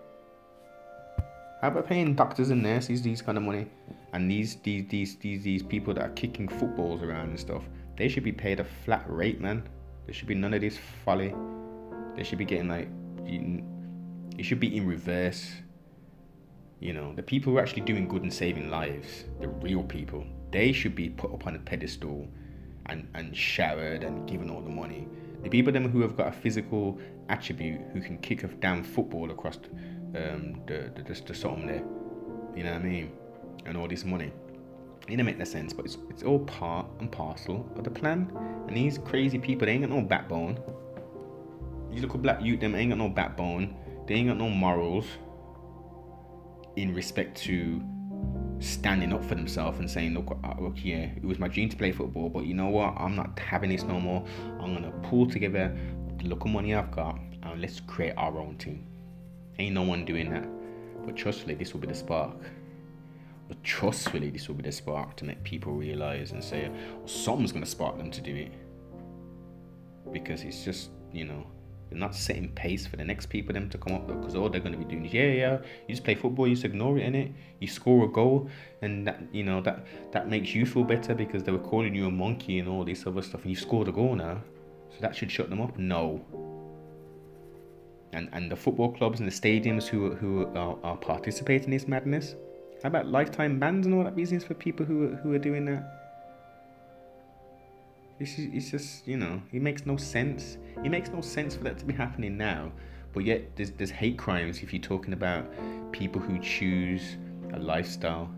How 1.60 1.68
about 1.68 1.86
paying 1.86 2.14
doctors 2.14 2.48
and 2.48 2.62
nurses 2.62 3.02
these 3.02 3.20
kind 3.20 3.36
of 3.36 3.44
money? 3.44 3.66
And 4.14 4.30
these 4.30 4.56
these 4.62 4.88
these 4.88 5.16
these 5.16 5.42
these 5.42 5.62
people 5.62 5.92
that 5.92 6.02
are 6.02 6.10
kicking 6.10 6.48
footballs 6.48 7.02
around 7.02 7.28
and 7.28 7.38
stuff, 7.38 7.62
they 7.96 8.08
should 8.08 8.24
be 8.24 8.32
paid 8.32 8.60
a 8.60 8.64
flat 8.64 9.04
rate, 9.06 9.42
man. 9.42 9.68
There 10.06 10.14
should 10.14 10.26
be 10.26 10.34
none 10.34 10.54
of 10.54 10.62
this 10.62 10.78
folly. 11.04 11.34
They 12.16 12.24
should 12.24 12.38
be 12.38 12.46
getting 12.46 12.68
like, 12.68 12.88
it 13.26 14.42
should 14.42 14.58
be 14.58 14.74
in 14.74 14.86
reverse. 14.86 15.50
You 16.80 16.94
know, 16.94 17.12
the 17.14 17.22
people 17.22 17.52
who 17.52 17.58
are 17.58 17.62
actually 17.62 17.82
doing 17.82 18.08
good 18.08 18.22
and 18.22 18.32
saving 18.32 18.70
lives, 18.70 19.24
the 19.38 19.48
real 19.48 19.82
people, 19.82 20.24
they 20.50 20.72
should 20.72 20.94
be 20.94 21.10
put 21.10 21.30
up 21.30 21.46
on 21.46 21.56
a 21.56 21.58
pedestal 21.58 22.26
and, 22.86 23.06
and 23.14 23.36
showered 23.36 24.02
and 24.02 24.26
given 24.26 24.48
all 24.48 24.62
the 24.62 24.70
money. 24.70 25.06
The 25.42 25.50
people 25.50 25.74
them 25.74 25.90
who 25.90 26.00
have 26.00 26.16
got 26.16 26.28
a 26.28 26.32
physical 26.32 26.98
attribute 27.28 27.82
who 27.92 28.00
can 28.00 28.16
kick 28.18 28.44
a 28.44 28.48
damn 28.48 28.82
football 28.82 29.30
across 29.30 29.58
um, 30.14 30.60
the, 30.66 30.90
the, 30.94 31.02
the, 31.02 31.14
the 31.14 31.66
there. 31.66 31.84
You 32.56 32.64
know 32.64 32.72
what 32.72 32.82
I 32.82 32.84
mean? 32.84 33.12
And 33.66 33.76
all 33.76 33.88
this 33.88 34.04
money. 34.04 34.32
It 35.08 35.16
don't 35.16 35.26
make 35.26 35.38
no 35.38 35.44
sense, 35.44 35.72
but 35.72 35.84
it's, 35.84 35.98
it's 36.08 36.22
all 36.22 36.40
part 36.40 36.86
and 37.00 37.10
parcel 37.10 37.68
of 37.76 37.84
the 37.84 37.90
plan. 37.90 38.30
And 38.68 38.76
these 38.76 38.98
crazy 38.98 39.38
people, 39.38 39.66
they 39.66 39.72
ain't 39.72 39.82
got 39.82 39.90
no 39.90 40.02
backbone. 40.02 40.58
These 41.90 42.02
little 42.02 42.18
black 42.18 42.40
youth, 42.42 42.60
them 42.60 42.74
ain't 42.74 42.90
got 42.90 42.98
no 42.98 43.08
backbone. 43.08 43.76
They 44.06 44.14
ain't 44.14 44.28
got 44.28 44.36
no 44.36 44.48
morals 44.48 45.06
in 46.76 46.94
respect 46.94 47.36
to 47.42 47.82
standing 48.60 49.12
up 49.12 49.24
for 49.24 49.34
themselves 49.34 49.78
and 49.78 49.90
saying, 49.90 50.14
look, 50.14 50.38
uh, 50.44 50.54
look, 50.60 50.74
yeah, 50.76 51.10
it 51.16 51.24
was 51.24 51.38
my 51.38 51.48
dream 51.48 51.68
to 51.68 51.76
play 51.76 51.92
football, 51.92 52.28
but 52.28 52.44
you 52.44 52.54
know 52.54 52.68
what? 52.68 52.94
I'm 52.96 53.16
not 53.16 53.38
having 53.38 53.70
this 53.70 53.82
no 53.82 53.98
more. 53.98 54.24
I'm 54.60 54.74
gonna 54.74 54.92
pull 55.02 55.26
together 55.26 55.76
the 56.18 56.28
little 56.28 56.48
money 56.48 56.74
I've 56.74 56.90
got 56.90 57.18
and 57.42 57.60
let's 57.60 57.80
create 57.80 58.14
our 58.16 58.38
own 58.38 58.56
team. 58.58 58.89
Ain't 59.60 59.74
no 59.74 59.82
one 59.82 60.06
doing 60.06 60.30
that. 60.30 60.48
But 61.04 61.16
trustfully, 61.16 61.54
this 61.54 61.74
will 61.74 61.80
be 61.80 61.86
the 61.86 61.94
spark. 61.94 62.34
But 63.46 63.62
trustfully, 63.62 64.30
this 64.30 64.48
will 64.48 64.54
be 64.54 64.62
the 64.62 64.72
spark 64.72 65.16
to 65.16 65.26
make 65.26 65.42
people 65.44 65.74
realize 65.74 66.32
and 66.32 66.42
say, 66.42 66.70
well, 66.96 67.06
something's 67.06 67.52
going 67.52 67.64
to 67.64 67.70
spark 67.70 67.98
them 67.98 68.10
to 68.10 68.22
do 68.22 68.34
it. 68.34 68.52
Because 70.12 70.44
it's 70.44 70.64
just, 70.64 70.88
you 71.12 71.26
know, 71.26 71.46
they're 71.90 71.98
not 71.98 72.14
setting 72.14 72.48
pace 72.52 72.86
for 72.86 72.96
the 72.96 73.04
next 73.04 73.26
people 73.26 73.52
them 73.52 73.68
to 73.68 73.76
come 73.76 73.92
up 73.92 74.06
because 74.06 74.34
all 74.34 74.48
they're 74.48 74.62
going 74.62 74.72
to 74.72 74.78
be 74.78 74.84
doing 74.84 75.04
is 75.06 75.12
yeah 75.12 75.24
yeah 75.24 75.58
you 75.88 75.94
just 75.94 76.04
play 76.04 76.14
football 76.14 76.46
you 76.46 76.54
just 76.54 76.64
ignore 76.64 76.96
it 76.96 77.02
in 77.02 77.16
it 77.16 77.32
you 77.58 77.66
score 77.66 78.04
a 78.04 78.08
goal 78.08 78.48
and 78.82 79.04
that 79.04 79.20
you 79.32 79.42
know 79.42 79.60
that 79.60 79.84
that 80.12 80.28
makes 80.28 80.54
you 80.54 80.64
feel 80.64 80.84
better 80.84 81.16
because 81.16 81.42
they 81.42 81.50
were 81.50 81.58
calling 81.58 81.92
you 81.92 82.06
a 82.06 82.10
monkey 82.10 82.60
and 82.60 82.68
all 82.68 82.84
this 82.84 83.08
other 83.08 83.20
stuff 83.20 83.40
and 83.42 83.50
you 83.50 83.56
scored 83.56 83.88
a 83.88 83.92
goal 83.92 84.14
now 84.14 84.40
so 84.88 84.98
that 85.00 85.16
should 85.16 85.32
shut 85.32 85.50
them 85.50 85.60
up 85.60 85.76
no 85.78 86.24
and, 88.12 88.28
and 88.32 88.50
the 88.50 88.56
football 88.56 88.92
clubs 88.92 89.20
and 89.20 89.30
the 89.30 89.32
stadiums 89.32 89.86
who, 89.86 90.14
who 90.14 90.46
are, 90.56 90.76
are 90.82 90.96
participating 90.96 91.66
in 91.66 91.70
this 91.70 91.88
madness? 91.88 92.34
How 92.82 92.88
about 92.88 93.06
lifetime 93.06 93.58
bans 93.58 93.86
and 93.86 93.94
all 93.94 94.04
that 94.04 94.16
business 94.16 94.42
for 94.42 94.54
people 94.54 94.86
who, 94.86 95.16
who 95.16 95.32
are 95.32 95.38
doing 95.38 95.64
that? 95.66 96.00
It's, 98.18 98.34
it's 98.36 98.70
just, 98.70 99.06
you 99.06 99.16
know, 99.16 99.40
it 99.52 99.62
makes 99.62 99.86
no 99.86 99.96
sense. 99.96 100.58
It 100.84 100.90
makes 100.90 101.10
no 101.10 101.20
sense 101.20 101.56
for 101.56 101.64
that 101.64 101.78
to 101.78 101.84
be 101.84 101.92
happening 101.92 102.36
now. 102.36 102.72
But 103.12 103.24
yet, 103.24 103.56
there's, 103.56 103.70
there's 103.72 103.90
hate 103.90 104.18
crimes 104.18 104.62
if 104.62 104.72
you're 104.72 104.82
talking 104.82 105.12
about 105.12 105.46
people 105.92 106.20
who 106.20 106.38
choose 106.38 107.16
a 107.52 107.58
lifestyle 107.58 108.30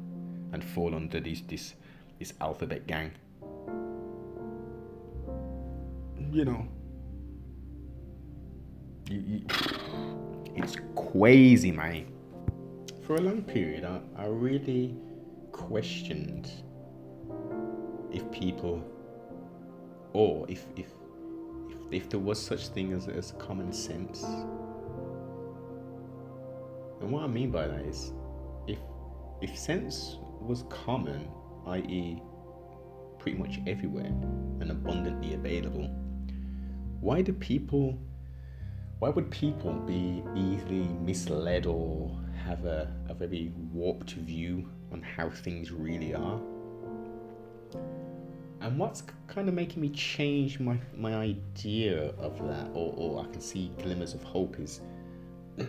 and 0.53 0.65
fall 0.65 0.95
under 0.95 1.21
this, 1.21 1.43
this, 1.43 1.75
this 2.19 2.33
alphabet 2.41 2.87
gang. 2.87 3.13
You 6.31 6.45
know, 6.45 6.69
you, 9.13 9.23
you, 9.27 9.45
it's 10.57 10.77
crazy, 10.97 11.71
mate. 11.71 12.07
For 13.07 13.17
a 13.17 13.21
long 13.21 13.43
period, 13.43 13.85
I, 13.85 14.01
I 14.17 14.27
really 14.27 14.97
questioned 15.53 16.51
if 18.11 18.31
people, 18.33 18.83
or 20.13 20.47
if 20.49 20.67
if 20.77 20.87
if, 21.71 21.93
if 21.93 22.11
there 22.11 22.21
was 22.21 22.41
such 22.41 22.69
thing 22.69 22.93
as, 22.93 23.09
as 23.09 23.33
common 23.39 23.73
sense. 23.73 24.23
And 27.01 27.11
what 27.11 27.25
I 27.25 27.27
mean 27.27 27.51
by 27.51 27.67
that 27.67 27.85
is, 27.85 28.13
if 28.67 28.79
if 29.43 29.59
sense 29.59 30.17
was 30.41 30.65
common, 30.71 31.29
i.e., 31.67 32.23
pretty 33.19 33.37
much 33.37 33.61
everywhere 33.67 34.07
and 34.61 34.71
abundantly 34.71 35.35
available, 35.35 35.89
why 37.01 37.21
do 37.21 37.33
people 37.33 37.99
why 39.03 39.09
would 39.09 39.29
people 39.33 39.73
be 39.73 40.23
easily 40.37 40.87
misled 41.01 41.67
or 41.67 42.17
have 42.47 42.65
a, 42.67 42.89
a 43.09 43.15
very 43.15 43.51
warped 43.73 44.13
view 44.13 44.69
on 44.93 45.03
how 45.03 45.29
things 45.29 45.73
really 45.73 46.15
are? 46.15 46.41
And 48.61 48.79
what's 48.79 49.03
kind 49.27 49.49
of 49.49 49.55
making 49.55 49.83
me 49.83 49.89
change 49.89 50.61
my, 50.61 50.79
my 50.97 51.17
idea 51.17 52.11
of 52.11 52.39
that, 52.47 52.69
or, 52.75 52.95
or 52.97 53.25
I 53.25 53.33
can 53.33 53.41
see 53.41 53.73
glimmers 53.83 54.15
of 54.15 54.23
hope, 54.23 54.61
is 54.61 54.81
I 55.59 55.65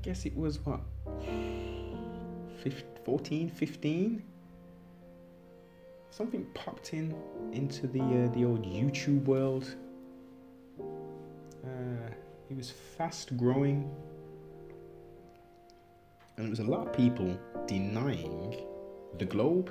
guess 0.00 0.24
it 0.24 0.34
was 0.34 0.60
what 0.60 0.80
15, 2.62 2.84
14, 3.04 3.50
15? 3.50 4.22
Something 6.08 6.46
popped 6.54 6.94
in 6.94 7.14
into 7.52 7.86
the 7.86 8.00
uh, 8.00 8.28
the 8.32 8.46
old 8.46 8.64
YouTube 8.64 9.24
world 9.24 9.76
uh, 11.64 12.10
he 12.48 12.54
was 12.54 12.70
fast 12.70 13.36
growing, 13.36 13.90
and 16.36 16.46
there 16.46 16.50
was 16.50 16.60
a 16.60 16.64
lot 16.64 16.86
of 16.86 16.92
people 16.92 17.38
denying 17.66 18.62
the 19.18 19.24
globe, 19.24 19.70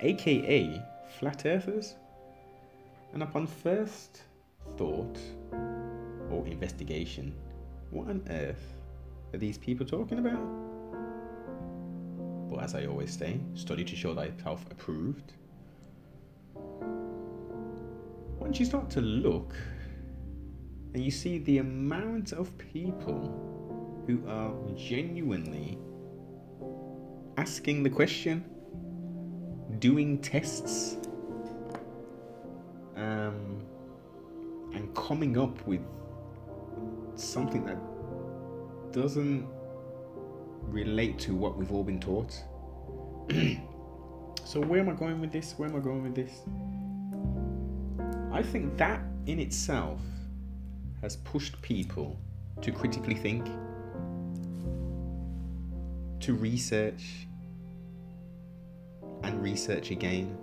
aka 0.00 0.82
flat 1.18 1.44
earthers. 1.46 1.94
And 3.12 3.24
upon 3.24 3.48
first 3.48 4.22
thought 4.76 5.18
or 6.30 6.46
investigation, 6.46 7.34
what 7.90 8.08
on 8.08 8.22
earth 8.30 8.74
are 9.32 9.38
these 9.38 9.58
people 9.58 9.84
talking 9.84 10.20
about? 10.20 10.40
But 12.48 12.62
as 12.62 12.74
I 12.74 12.86
always 12.86 13.16
say, 13.16 13.40
study 13.54 13.84
to 13.84 13.96
show 13.96 14.14
thyself 14.14 14.64
approved 14.70 15.32
once 18.40 18.58
you 18.58 18.64
start 18.64 18.88
to 18.90 19.02
look 19.02 19.54
and 20.94 21.04
you 21.04 21.10
see 21.10 21.38
the 21.38 21.58
amount 21.58 22.32
of 22.32 22.56
people 22.58 24.02
who 24.06 24.26
are 24.26 24.52
genuinely 24.74 25.78
asking 27.36 27.82
the 27.82 27.90
question, 27.90 28.44
doing 29.78 30.18
tests, 30.18 30.96
um, 32.96 33.62
and 34.74 34.94
coming 34.96 35.38
up 35.38 35.64
with 35.66 35.82
something 37.14 37.64
that 37.64 37.78
doesn't 38.92 39.46
relate 40.62 41.18
to 41.18 41.34
what 41.34 41.56
we've 41.56 41.72
all 41.72 41.84
been 41.84 42.00
taught. 42.00 42.32
so, 44.44 44.60
where 44.60 44.80
am 44.80 44.88
I 44.88 44.94
going 44.94 45.20
with 45.20 45.30
this? 45.30 45.54
Where 45.56 45.68
am 45.68 45.76
I 45.76 45.80
going 45.80 46.02
with 46.02 46.14
this? 46.14 46.42
I 48.32 48.42
think 48.42 48.76
that 48.76 49.02
in 49.26 49.40
itself 49.40 50.00
has 51.02 51.16
pushed 51.16 51.60
people 51.62 52.18
to 52.62 52.70
critically 52.70 53.14
think, 53.14 53.46
to 56.20 56.34
research, 56.34 57.26
and 59.22 59.42
research 59.42 59.90
again. 59.90 60.36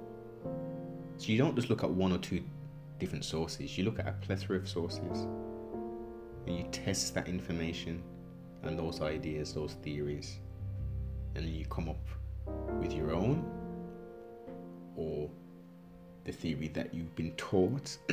So 1.18 1.28
you 1.28 1.38
don't 1.38 1.56
just 1.56 1.70
look 1.70 1.84
at 1.84 1.90
one 1.90 2.12
or 2.12 2.18
two 2.18 2.44
different 3.00 3.24
sources, 3.24 3.78
you 3.78 3.84
look 3.84 4.00
at 4.00 4.08
a 4.08 4.12
plethora 4.14 4.58
of 4.58 4.68
sources 4.68 5.28
and 6.46 6.58
you 6.58 6.64
test 6.72 7.14
that 7.14 7.28
information 7.28 8.02
and 8.64 8.78
those 8.78 9.02
ideas, 9.02 9.54
those 9.54 9.74
theories, 9.84 10.40
and 11.36 11.46
then 11.46 11.54
you 11.54 11.66
come 11.66 11.90
up 11.90 12.06
with 12.80 12.92
your 12.92 13.14
own 13.14 13.46
or 14.96 15.30
the 16.28 16.34
theory 16.34 16.68
that 16.68 16.94
you've 16.94 17.16
been 17.16 17.32
taught 17.32 17.98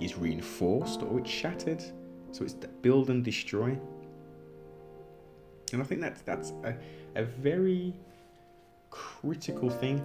is 0.00 0.16
reinforced 0.16 1.02
or 1.02 1.20
it's 1.20 1.30
shattered. 1.30 1.84
So 2.32 2.44
it's 2.44 2.54
build 2.54 3.10
and 3.10 3.22
destroy. 3.22 3.78
And 5.72 5.82
I 5.82 5.84
think 5.84 6.00
that's 6.00 6.22
that's 6.22 6.52
a, 6.64 6.74
a 7.14 7.24
very 7.24 7.94
critical 8.90 9.68
thing 9.68 10.02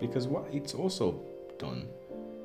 because 0.00 0.26
what 0.26 0.46
it's 0.52 0.72
also 0.74 1.20
done 1.58 1.86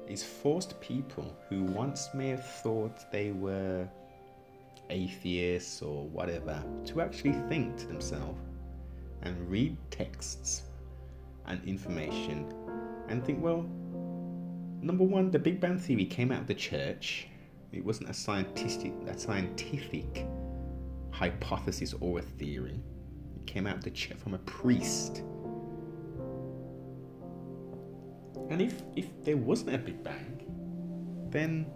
is 0.06 0.22
forced 0.22 0.80
people 0.82 1.34
who 1.48 1.64
once 1.64 2.10
may 2.14 2.30
have 2.30 2.46
thought 2.62 3.10
they 3.12 3.32
were 3.32 3.88
atheists 4.90 5.82
or 5.82 6.04
whatever 6.08 6.62
to 6.84 7.00
actually 7.00 7.34
think 7.48 7.78
to 7.78 7.88
themselves 7.88 8.40
and 9.22 9.50
read 9.50 9.78
texts 9.92 10.64
and 11.46 11.64
information 11.66 12.52
and 13.08 13.24
think, 13.24 13.42
well, 13.42 13.66
number 14.82 15.04
one, 15.04 15.32
the 15.32 15.40
Big 15.40 15.60
Bang 15.60 15.78
Theory 15.78 16.06
came 16.06 16.32
out 16.32 16.42
of 16.42 16.48
the 16.48 16.54
church. 16.54 17.28
It 17.72 17.84
wasn't 17.84 18.10
a 18.10 18.14
scientific, 18.14 18.94
a 19.08 19.18
scientific 19.18 20.26
hypothesis 21.12 21.94
or 22.00 22.20
a 22.20 22.22
theory. 22.22 22.80
It 23.36 23.46
came 23.46 23.68
out 23.68 23.76
of 23.76 23.84
the 23.84 23.92
church 23.92 24.18
from 24.18 24.34
a 24.34 24.40
priest. 24.40 25.24
And 28.50 28.62
if 28.62 28.82
if 28.96 29.24
there 29.24 29.38
wasn't 29.38 29.76
a 29.76 29.78
Big 29.78 30.04
Bang, 30.04 30.44
then 31.30 31.68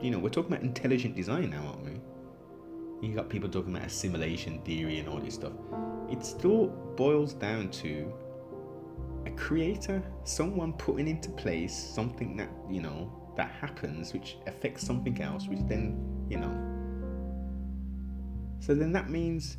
you 0.00 0.10
know, 0.10 0.18
we're 0.18 0.30
talking 0.30 0.52
about 0.52 0.62
intelligent 0.62 1.14
design 1.14 1.50
now, 1.50 1.66
aren't 1.66 1.84
we? 1.84 3.08
You 3.08 3.14
got 3.14 3.28
people 3.28 3.48
talking 3.48 3.74
about 3.74 3.86
assimilation 3.86 4.60
theory 4.62 4.98
and 4.98 5.08
all 5.08 5.18
this 5.18 5.34
stuff. 5.34 5.52
It 6.10 6.24
still 6.24 6.68
boils 6.96 7.34
down 7.34 7.70
to 7.70 8.12
a 9.32 9.36
creator, 9.36 10.02
someone 10.24 10.72
putting 10.74 11.08
into 11.08 11.30
place 11.30 11.76
something 11.76 12.36
that, 12.36 12.50
you 12.68 12.80
know, 12.80 13.12
that 13.36 13.50
happens 13.50 14.12
which 14.12 14.36
affects 14.46 14.86
something 14.86 15.20
else, 15.20 15.46
which 15.48 15.60
then, 15.66 15.98
you 16.28 16.38
know. 16.38 16.54
So 18.60 18.74
then 18.74 18.92
that 18.92 19.08
means 19.08 19.56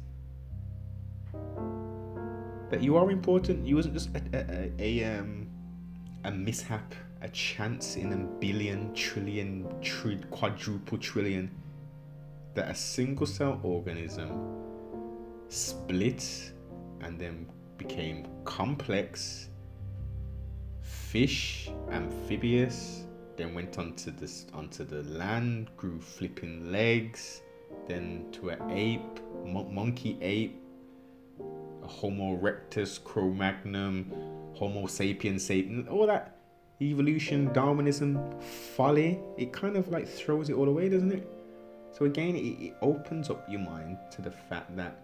that 2.70 2.82
you 2.82 2.98
are 2.98 3.12
important. 3.12 3.66
You 3.66 3.76
wasn't 3.76 3.96
just 3.96 4.10
a, 4.16 4.22
a, 4.34 4.72
a, 4.80 5.02
a 5.04 5.20
um, 5.20 5.50
a 6.24 6.32
mishap 6.32 6.94
a 7.22 7.30
chance 7.30 7.98
in 7.98 8.14
a 8.14 8.18
billion, 8.40 8.94
trillion, 8.96 9.68
tri- 9.82 10.20
quadruple 10.32 10.98
trillion 10.98 11.52
that 12.56 12.70
a 12.70 12.76
single 12.76 13.28
cell 13.28 13.60
organism 13.64 14.32
split 15.48 16.52
and 17.02 17.20
then 17.20 17.48
became 17.78 18.28
complex, 18.44 19.50
fish, 21.12 21.70
amphibious, 21.92 23.04
then 23.36 23.54
went 23.54 23.78
onto 23.78 24.12
the, 24.12 24.32
onto 24.54 24.86
the 24.86 25.04
land, 25.04 25.70
grew 25.76 26.00
flipping 26.00 26.72
legs, 26.72 27.42
then 27.86 28.26
to 28.32 28.48
an 28.48 28.72
ape, 28.72 29.20
mon- 29.46 29.76
monkey 29.76 30.18
ape, 30.22 30.58
a 31.84 31.88
Homo 31.88 32.38
erectus, 32.38 33.04
Cro-Magnon, 33.04 34.10
Homo 34.56 34.88
sapiens 34.88 35.44
sapien, 35.44 35.92
all 35.92 36.08
that 36.08 36.38
evolution, 36.82 37.52
Darwinism, 37.52 38.18
folly, 38.40 39.20
it 39.38 39.52
kind 39.52 39.76
of 39.76 39.90
like 39.90 40.08
throws 40.08 40.50
it 40.50 40.54
all 40.54 40.70
away, 40.70 40.88
doesn't 40.88 41.12
it? 41.12 41.30
So 41.92 42.06
again, 42.06 42.38
it, 42.38 42.40
it 42.40 42.76
opens 42.82 43.30
up 43.30 43.46
your 43.50 43.60
mind 43.60 43.98
to 44.12 44.22
the 44.22 44.32
fact 44.32 44.78
that 44.78 45.04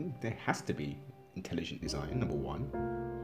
mm, 0.00 0.12
there 0.20 0.36
has 0.44 0.60
to 0.62 0.72
be 0.72 0.98
intelligent 1.36 1.80
design, 1.80 2.18
number 2.18 2.34
one. 2.34 3.19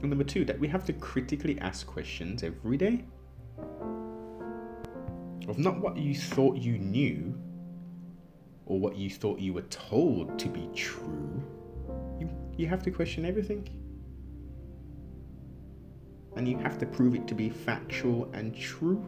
And 0.00 0.10
number 0.10 0.24
two, 0.24 0.44
that 0.44 0.58
we 0.58 0.68
have 0.68 0.84
to 0.86 0.92
critically 0.92 1.58
ask 1.60 1.86
questions 1.86 2.42
every 2.42 2.76
day 2.76 3.04
of 5.48 5.58
not 5.58 5.78
what 5.80 5.96
you 5.96 6.14
thought 6.14 6.56
you 6.56 6.78
knew 6.78 7.34
or 8.66 8.80
what 8.80 8.96
you 8.96 9.08
thought 9.08 9.38
you 9.38 9.52
were 9.52 9.62
told 9.62 10.38
to 10.38 10.48
be 10.48 10.68
true. 10.74 11.42
You, 12.18 12.28
you 12.56 12.66
have 12.66 12.82
to 12.82 12.90
question 12.90 13.24
everything 13.24 13.68
and 16.36 16.46
you 16.46 16.58
have 16.58 16.78
to 16.78 16.86
prove 16.86 17.14
it 17.14 17.26
to 17.28 17.34
be 17.34 17.48
factual 17.48 18.30
and 18.34 18.54
true. 18.54 19.04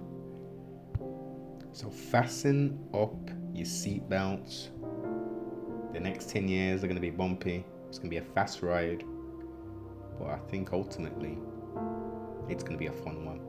So 1.72 1.90
fasten 1.90 2.78
up 2.94 3.30
your 3.52 3.66
seatbelts. 3.66 4.68
The 5.92 6.00
next 6.00 6.30
10 6.30 6.48
years 6.48 6.82
are 6.82 6.86
going 6.86 6.96
to 6.96 7.00
be 7.00 7.10
bumpy. 7.10 7.64
It's 7.88 7.98
going 7.98 8.10
to 8.10 8.20
be 8.20 8.24
a 8.24 8.34
fast 8.34 8.62
ride. 8.62 9.04
But 10.18 10.30
I 10.30 10.38
think 10.50 10.72
ultimately 10.72 11.38
it's 12.48 12.62
going 12.62 12.74
to 12.74 12.78
be 12.78 12.86
a 12.86 12.92
fun 12.92 13.24
one. 13.24 13.47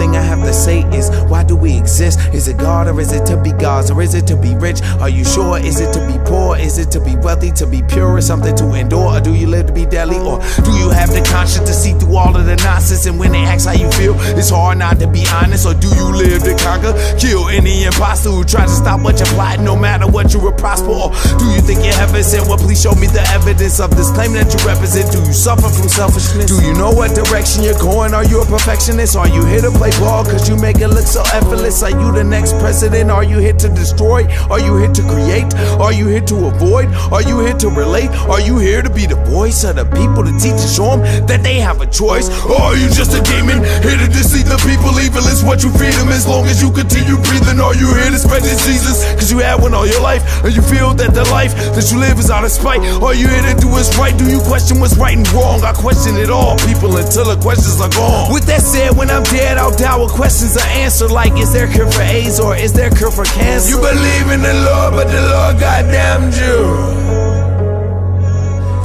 Thing 0.00 0.16
I 0.16 0.22
have 0.22 0.42
to 0.44 0.54
say 0.54 0.80
is, 0.96 1.10
why 1.28 1.44
do 1.44 1.54
we 1.54 1.76
exist? 1.76 2.18
Is 2.32 2.48
it 2.48 2.56
God 2.56 2.88
or 2.88 2.98
is 3.00 3.12
it 3.12 3.26
to 3.26 3.36
be 3.36 3.52
God's 3.52 3.90
or 3.90 4.00
is 4.00 4.14
it 4.14 4.26
to 4.28 4.36
be 4.36 4.54
rich? 4.54 4.80
Are 4.98 5.10
you 5.10 5.24
sure? 5.24 5.58
Is 5.58 5.78
it 5.78 5.92
to 5.92 6.00
be 6.08 6.16
poor? 6.24 6.56
Is 6.56 6.78
it 6.78 6.90
to 6.92 7.00
be 7.00 7.16
wealthy? 7.16 7.52
To 7.60 7.66
be 7.66 7.82
pure 7.82 8.08
or 8.16 8.22
something 8.22 8.56
to 8.56 8.72
endure? 8.72 9.12
Or 9.16 9.20
do 9.20 9.34
you 9.34 9.46
live 9.46 9.66
to 9.66 9.74
be 9.74 9.84
deadly? 9.84 10.16
Or 10.16 10.40
do 10.64 10.72
you 10.80 10.88
have 10.88 11.10
the 11.12 11.20
conscience 11.28 11.68
to 11.68 11.74
see 11.74 11.92
through 11.92 12.16
all 12.16 12.34
of 12.34 12.46
the 12.46 12.56
nonsense? 12.56 13.04
And 13.04 13.18
when 13.18 13.32
they 13.32 13.44
ask 13.44 13.66
how 13.68 13.76
you 13.76 13.90
feel, 13.92 14.16
it's 14.40 14.48
hard 14.48 14.78
not 14.78 14.98
to 15.00 15.06
be 15.06 15.22
honest. 15.28 15.66
Or 15.66 15.74
do 15.74 15.88
you 15.88 16.08
live 16.16 16.44
to 16.48 16.56
conquer? 16.56 16.96
Kill 17.20 17.48
any 17.50 17.84
imposter 17.84 18.30
who 18.30 18.42
tries 18.44 18.72
to 18.72 18.76
stop 18.80 19.04
what 19.04 19.18
you're 19.20 19.28
plotting, 19.36 19.66
no 19.66 19.76
matter 19.76 20.06
what 20.06 20.32
you 20.32 20.40
will 20.40 20.56
prosper? 20.56 20.88
Or 20.88 21.12
do 21.36 21.44
you 21.52 21.60
think 21.60 21.84
you're 21.84 22.00
heaven 22.00 22.24
sent? 22.24 22.48
Well, 22.48 22.56
please 22.56 22.80
show 22.80 22.94
me 22.96 23.06
the 23.06 23.24
evidence 23.36 23.80
of 23.80 23.92
this 23.98 24.10
claim 24.16 24.32
that 24.32 24.48
you 24.48 24.60
represent. 24.64 25.12
Do 25.12 25.20
you 25.20 25.36
suffer 25.36 25.68
from 25.68 25.88
selfishness? 25.92 26.48
Do 26.48 26.64
you 26.64 26.72
know 26.72 26.90
what 26.90 27.12
direction 27.12 27.64
you're 27.64 27.78
going? 27.78 28.14
Are 28.14 28.24
you 28.24 28.40
a 28.40 28.46
perfectionist? 28.46 29.12
Are 29.14 29.28
you 29.28 29.44
here 29.44 29.60
to 29.60 29.70
play 29.76 29.89
ball 29.98 30.24
cause 30.24 30.48
you 30.48 30.56
make 30.56 30.78
it 30.78 30.88
look 30.88 31.06
so 31.06 31.22
effortless? 31.34 31.82
Are 31.82 31.90
you 31.90 32.12
the 32.12 32.24
next 32.24 32.52
president? 32.58 33.10
Are 33.10 33.24
you 33.24 33.38
here 33.38 33.54
to 33.54 33.68
destroy? 33.68 34.26
Are 34.50 34.60
you 34.60 34.76
here 34.76 34.92
to 34.92 35.02
create? 35.02 35.54
Are 35.80 35.92
you 35.92 36.06
here 36.06 36.24
to 36.32 36.46
avoid? 36.46 36.88
Are 37.12 37.22
you 37.22 37.40
here 37.40 37.56
to 37.58 37.68
relate? 37.68 38.10
Are 38.28 38.40
you 38.40 38.58
here 38.58 38.82
to 38.82 38.90
be 38.90 39.06
the 39.06 39.16
voice 39.30 39.64
of 39.64 39.76
the 39.76 39.84
people 39.84 40.24
to 40.24 40.32
teach 40.38 40.60
and 40.60 40.70
show 40.70 40.96
them 40.96 41.26
that 41.26 41.42
they 41.42 41.60
have 41.60 41.80
a 41.80 41.86
choice? 41.86 42.28
Or 42.46 42.60
are 42.60 42.76
you 42.76 42.88
just 42.90 43.16
a 43.16 43.22
demon 43.22 43.64
here 43.82 43.98
to 43.98 44.08
deceive 44.08 44.46
the 44.46 44.58
people? 44.68 44.92
Evil 45.00 45.24
is 45.26 45.42
what 45.42 45.62
you 45.62 45.70
feed 45.74 45.94
them 45.94 46.08
as 46.10 46.26
long 46.26 46.46
as 46.46 46.62
you 46.62 46.70
continue 46.70 47.16
breathing. 47.26 47.60
Are 47.60 47.74
you 47.74 47.88
here 47.94 48.10
to 48.10 48.18
spread 48.18 48.42
diseases? 48.42 49.02
Cause 49.16 49.30
you 49.30 49.38
had 49.38 49.60
one 49.60 49.74
all 49.74 49.86
your 49.86 50.02
life 50.02 50.22
and 50.44 50.54
you 50.54 50.62
feel 50.62 50.94
that 50.94 51.14
the 51.14 51.24
life 51.30 51.54
that 51.74 51.90
you 51.90 51.98
live 51.98 52.18
is 52.18 52.30
out 52.30 52.44
of 52.44 52.52
spite. 52.52 52.80
Are 53.02 53.14
you 53.14 53.28
here 53.28 53.42
to 53.42 53.54
do 53.60 53.68
what's 53.68 53.96
right? 53.96 54.16
Do 54.16 54.28
you 54.28 54.40
question 54.40 54.80
what's 54.80 54.96
right 54.96 55.16
and 55.16 55.28
wrong? 55.32 55.62
I 55.64 55.72
question 55.72 56.16
it 56.16 56.30
all, 56.30 56.56
people, 56.68 56.96
until 56.96 57.24
the 57.24 57.38
questions 57.40 57.80
are 57.80 57.90
gone. 57.90 58.32
With 58.32 58.44
that 58.46 58.62
said, 58.62 58.96
when 58.96 59.10
I'm 59.10 59.22
dead, 59.24 59.58
I'll 59.58 59.76
with 59.80 60.12
questions 60.12 60.56
are 60.58 60.68
answered 60.68 61.10
like 61.10 61.32
is 61.38 61.52
there 61.52 61.66
cure 61.66 61.90
for 61.90 62.02
AIDS 62.02 62.38
or 62.38 62.54
is 62.54 62.72
there 62.72 62.90
cure 62.90 63.10
for 63.10 63.24
cancer? 63.24 63.70
You 63.70 63.76
believe 63.76 64.30
in 64.30 64.42
the 64.42 64.52
Lord, 64.52 64.92
but 64.92 65.06
the 65.08 65.22
Lord 65.22 65.58
goddamned 65.58 66.34
you. 66.34 67.00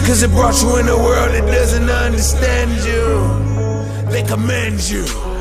Cause 0.08 0.24
it 0.24 0.32
brought 0.32 0.62
you 0.62 0.78
in 0.78 0.88
a 0.88 0.98
world 0.98 1.34
that 1.34 1.46
doesn't 1.48 1.90
understand 1.90 2.72
you. 2.86 4.10
They 4.10 4.24
commend 4.24 4.90
you. 4.90 5.35